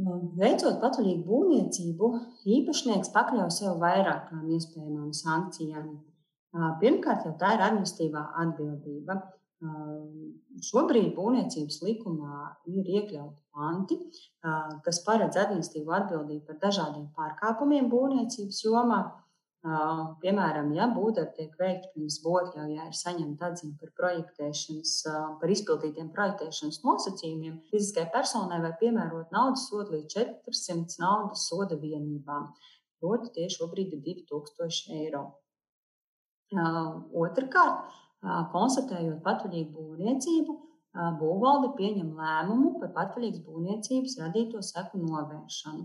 Nu, 0.00 0.16
veicot 0.38 0.78
patvaļīgu 0.82 1.24
būvniecību, 1.26 2.08
īpašnieks 2.56 3.10
pakļauj 3.14 3.50
sev 3.56 3.80
vairākām 3.82 4.46
iespējamām 4.56 5.10
sankcijām. 5.16 5.90
Pirmkārt, 6.80 7.26
jau 7.26 7.34
tā 7.40 7.52
ir 7.56 7.64
administratīvā 7.66 8.22
atbildība. 8.42 9.18
Šobrīd 10.64 11.12
būvniecības 11.18 11.82
likumā 11.84 12.36
ir 12.72 12.86
iekļauti 12.96 13.36
panti, 13.54 13.98
kas 14.86 15.02
paredz 15.04 15.36
administratīvu 15.36 15.92
atbildību 15.98 16.46
par 16.46 16.60
dažādiem 16.64 17.10
pārkāpumiem 17.16 17.90
būvniecības 17.92 18.62
jomā. 18.64 19.02
Piemēram, 19.60 20.70
ja 20.72 20.86
būvdarbi 20.88 21.34
tiek 21.36 21.56
veikti 21.60 21.90
pirms 21.92 22.14
būvotļaujā, 22.24 22.86
ir 22.88 22.96
saņemta 22.96 23.50
atzīme 23.50 23.74
par 23.82 23.90
projektēšanas, 23.98 24.92
par 25.42 25.52
izpildītiem 25.52 26.08
projektēšanas 26.16 26.78
nosacījumiem, 26.80 27.58
fiziskai 27.68 28.06
personai 28.14 28.62
var 28.64 28.78
piemērot 28.80 29.34
naudas 29.36 29.66
sodu 29.68 29.98
līdz 29.98 30.16
400 30.16 31.04
naudas 31.04 31.44
soda 31.50 31.76
vienībām. 31.76 32.48
Proti, 33.04 33.34
tie 33.36 33.50
šobrīd 33.52 33.92
ir 33.98 34.24
2000 34.32 34.96
eiro. 34.96 35.22
Otrakārt, 37.20 37.92
konstatējot 38.56 39.20
patvaļīgu 39.28 39.76
būvniecību, 39.76 40.56
būvvalde 41.20 41.74
pieņem 41.76 42.16
lēmumu 42.16 42.78
par 42.80 42.96
patvaļīgas 42.96 43.44
būvniecības 43.44 44.20
radīto 44.24 44.64
seku 44.64 45.04
novēršanu. 45.04 45.84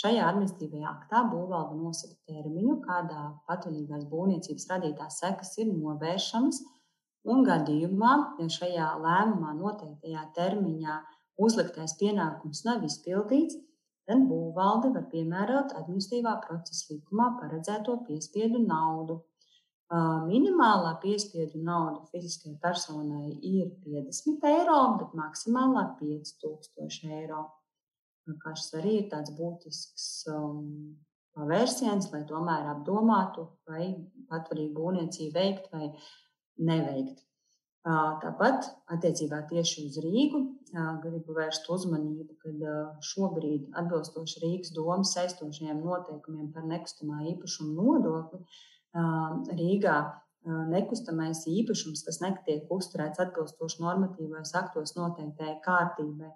Šajā 0.00 0.24
administratīvajā 0.24 0.88
aktā 0.88 1.18
būvvalde 1.28 1.76
nosaka 1.76 2.14
termiņu, 2.30 2.78
kādā 2.86 3.24
patvaļīgās 3.48 4.06
būvniecības 4.08 4.68
radītās 4.70 5.18
sekas 5.20 5.50
ir 5.60 5.68
novēršamas, 5.72 6.62
un 7.32 7.44
gadījumā, 7.48 8.12
ja 8.40 8.48
šajā 8.56 8.86
lēmumā 9.02 9.52
noteiktajā 9.58 10.24
termiņā 10.38 10.96
uzliktais 11.44 11.96
pienākums 12.00 12.64
nav 12.68 12.86
izpildīts, 12.88 13.58
tad 14.08 14.24
būvvalde 14.30 14.94
var 14.96 15.04
piemērot 15.12 15.76
administratīvā 15.82 16.38
procesa 16.46 16.94
likumā 16.94 17.28
paredzēto 17.42 18.00
piespiedu 18.08 18.64
naudu. 18.64 19.20
Minimālā 19.92 20.94
piespiedu 21.02 21.60
nauda 21.60 22.06
fiziskai 22.08 22.54
personai 22.62 23.34
ir 23.44 23.68
50 23.84 24.46
eiro, 24.48 24.78
bet 25.02 25.12
maksimālā 25.18 25.90
5000 26.00 27.12
eiro. 27.18 27.50
Kā 28.42 28.54
šis 28.54 28.76
arī 28.78 28.92
ir 29.00 29.08
tāds 29.10 29.32
būtisks 29.34 30.06
um, 30.30 30.94
pavērsiens, 31.34 32.10
lai 32.12 32.22
tomēr 32.28 32.70
apdomātu, 32.76 33.48
vai 33.68 33.90
patvarīgu 34.30 34.74
būvniecību 34.78 35.34
veikt 35.34 35.68
vai 35.74 35.90
neveikt. 36.62 37.24
Tāpat 37.82 38.68
attiecībā 38.94 39.40
tieši 39.50 39.88
uz 39.88 39.96
Rīgu 40.04 40.40
gribu 41.02 41.34
vērst 41.34 41.66
uzmanību, 41.74 42.36
ka 42.38 42.74
šobrīd 43.08 43.72
atbilstoši 43.80 44.42
Rīgas 44.44 44.70
domas 44.76 45.16
saistošajiem 45.16 45.80
noteikumiem 45.82 46.52
par 46.54 46.68
nekustamā 46.70 47.24
īpašuma 47.32 47.74
nodokli 47.74 48.38
Rīgā 49.58 49.96
nekustamais 50.70 51.42
īpašums, 51.50 52.04
kas 52.06 52.20
netiek 52.22 52.70
uzturēts 52.70 53.18
atbilstoši 53.22 53.82
normatīvos 53.82 54.54
aktos 54.58 54.94
noteiktajai 54.94 55.58
kārtībai. 55.66 56.30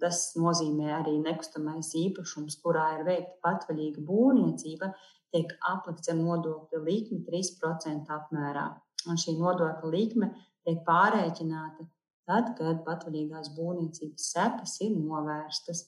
Tas 0.00 0.30
nozīmē 0.40 0.88
arī 0.98 1.18
nekustamais 1.20 1.90
īpašums, 2.00 2.56
kurā 2.62 2.86
ir 2.96 3.04
veikta 3.08 3.36
patvaļīga 3.44 4.04
būvniecība, 4.08 4.88
tiek 5.34 5.52
aplikts 5.68 6.08
ar 6.12 6.16
nodokļa 6.20 6.80
likmi 6.86 7.20
3% 7.26 8.14
apmērā. 8.16 8.66
Un 9.06 9.20
šī 9.20 9.36
nodokļa 9.36 9.90
likme 9.92 10.30
tiek 10.64 10.80
pārreikināta 10.86 11.84
tad, 12.26 12.54
kad 12.58 12.82
patvaļīgās 12.86 13.52
būvniecības 13.58 14.30
sekas 14.32 14.78
ir 14.86 14.96
novērstas. 14.96 15.84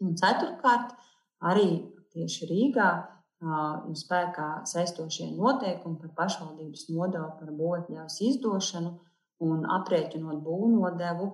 Un 0.00 0.14
ceturkārt, 0.16 0.94
arī 1.44 1.68
tieši 2.14 2.48
Rīgā 2.48 2.90
ir 3.40 3.98
spēkā 3.98 4.48
saistošie 4.68 5.30
noteikumi 5.34 6.00
par 6.00 6.14
pašvaldības 6.22 6.88
nodevu 6.92 7.28
par 7.40 7.52
būvotļaus 7.58 8.18
izdošanu 8.30 8.94
un 9.44 9.62
aprēķinot 9.76 10.42
būvnodevu, 10.44 11.30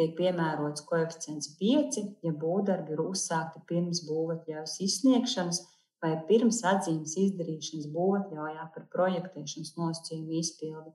tiek 0.00 0.14
piemērots 0.16 0.86
koeficients 0.88 1.52
5, 1.60 2.00
ja 2.24 2.32
būvdarbi 2.44 2.96
ir 2.96 3.02
uzsākti 3.04 3.60
pirms 3.68 4.00
būvotļaus 4.08 4.78
izsniegšanas 4.86 5.60
vai 6.00 6.14
pirms 6.28 6.62
atzīmes 6.64 7.18
izdarīšanas 7.20 7.90
būvotļaujā 7.92 8.64
par 8.74 8.86
projektēšanas 8.94 9.74
nosacījumu 9.76 10.38
izpildi. 10.40 10.94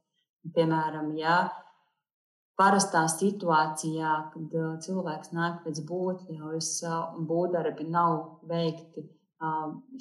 Piemēram, 0.56 1.12
ja 1.20 1.38
parastā 2.58 3.04
situācijā, 3.12 4.14
kad 4.34 4.58
cilvēks 4.86 5.34
nāk 5.38 5.62
pēc 5.66 5.82
būvotļaujas 5.90 6.72
un 6.90 7.30
būvdarbi 7.30 7.88
nav 7.92 8.18
veikti 8.50 9.06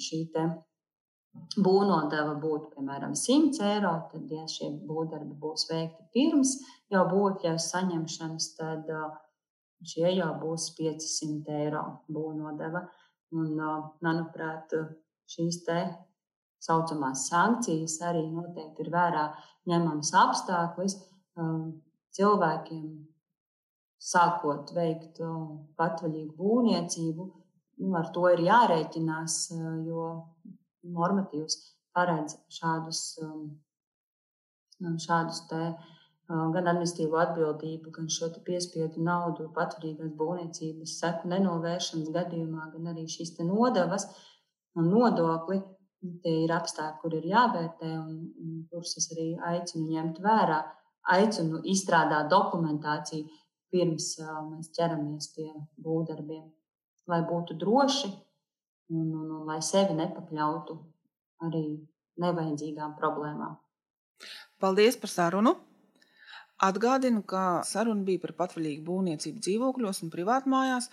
šī 0.01 0.21
būvnodeva 1.55 2.35
būtu 2.41 2.73
piemēram 2.75 3.15
100 3.15 3.63
eiro, 3.69 3.93
tad, 4.11 4.31
ja 4.31 4.45
šie 4.51 4.71
būvdarbi 4.87 5.35
būs 5.39 5.67
veikti 5.71 6.07
pirms 6.15 6.57
jau 6.91 7.05
būvotļaus 7.11 7.69
saņemšanas, 7.71 8.49
tad 8.59 8.91
šie 9.85 10.09
jau 10.17 10.31
būs 10.41 10.71
500 10.77 11.59
eiro 11.63 11.85
būvnodeva. 12.11 12.85
Un, 13.35 13.55
manuprāt, 14.05 14.71
šīs 15.31 15.63
te 15.65 15.79
saucamās 16.63 17.25
sankcijas 17.29 17.97
arī 18.05 18.23
noteikti 18.29 18.85
ir 18.85 18.91
vērā 18.93 19.25
ņemams 19.69 20.11
apstākļus 20.21 20.95
cilvēkiem, 22.15 22.85
sākot 24.05 24.71
veikt 24.75 25.19
patvaļīgu 25.79 26.35
būvniecību, 26.37 27.25
nu, 27.81 27.91
ar 27.99 28.11
to 28.15 28.27
ir 28.31 28.45
jārēķinās, 28.45 29.39
jo 29.87 30.05
normatīvs 30.93 31.57
paredz 31.95 32.37
šādus, 32.51 33.01
um, 33.23 33.43
um, 34.83 34.97
šādus 35.01 35.43
te, 35.49 35.61
uh, 35.71 35.95
gan 36.27 36.67
administratīvo 36.71 37.19
atbildību, 37.21 37.93
gan 37.95 38.09
šo 38.11 38.31
piespiedu 38.47 39.03
naudu 39.05 39.47
patvarīgās 39.55 40.11
būvniecības 40.19 40.97
seku 41.01 41.31
nenovēršanas 41.31 42.11
gadījumā, 42.15 42.71
gan 42.73 42.91
arī 42.93 43.05
šīs 43.15 43.37
nodevas 43.43 44.09
un 44.75 44.91
nodokli. 44.91 45.61
Tie 46.21 46.43
ir 46.43 46.51
apstākļi, 46.53 46.99
kur 47.01 47.13
ir 47.17 47.23
jāvērtē 47.25 47.87
un, 47.97 48.17
un 48.37 48.57
kurus 48.69 48.91
es 48.99 49.07
arī 49.15 49.31
aicinu 49.55 49.87
ņemt 49.89 50.19
vērā, 50.21 50.59
aicinu 51.15 51.63
izstrādāt 51.65 52.29
dokumentāciju 52.29 53.25
pirms 53.73 54.11
mēs 54.51 54.69
ķeramies 54.75 55.31
pie 55.33 55.47
būvdarbiem, 55.81 56.43
lai 57.09 57.21
būtu 57.25 57.57
droši 57.57 58.11
un, 58.93 59.05
un, 59.09 59.29
un 59.39 59.45
lai 59.49 59.61
sevi 59.65 59.95
nepakļautu 59.97 60.75
arī 61.45 61.63
nevajadzīgām 62.21 62.95
problēmām. 62.99 63.55
Paldies 64.61 64.97
par 64.99 65.11
sarunu! 65.11 65.55
Atgādinu, 66.65 67.19
ka 67.27 67.61
saruna 67.67 68.05
bija 68.07 68.21
par 68.23 68.31
patvaļīgu 68.37 68.85
būvniecību 68.87 69.41
dzīvokļos 69.43 69.99
un 70.05 70.11
privātmājās, 70.13 70.87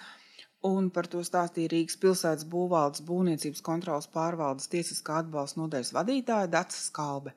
un 0.66 0.88
par 0.94 1.06
to 1.12 1.22
stāstīja 1.26 1.70
Rīgas 1.70 2.00
pilsētas 2.02 2.48
būvvaldes 2.50 3.04
būvniecības 3.06 3.62
kontrolas 3.68 4.10
pārvaldes 4.10 4.66
tiesiskā 4.72 5.20
atbalsta 5.22 5.62
nodaļas 5.62 5.94
vadītāja 5.94 6.50
Dācis 6.50 6.88
Skalbe. 6.90 7.36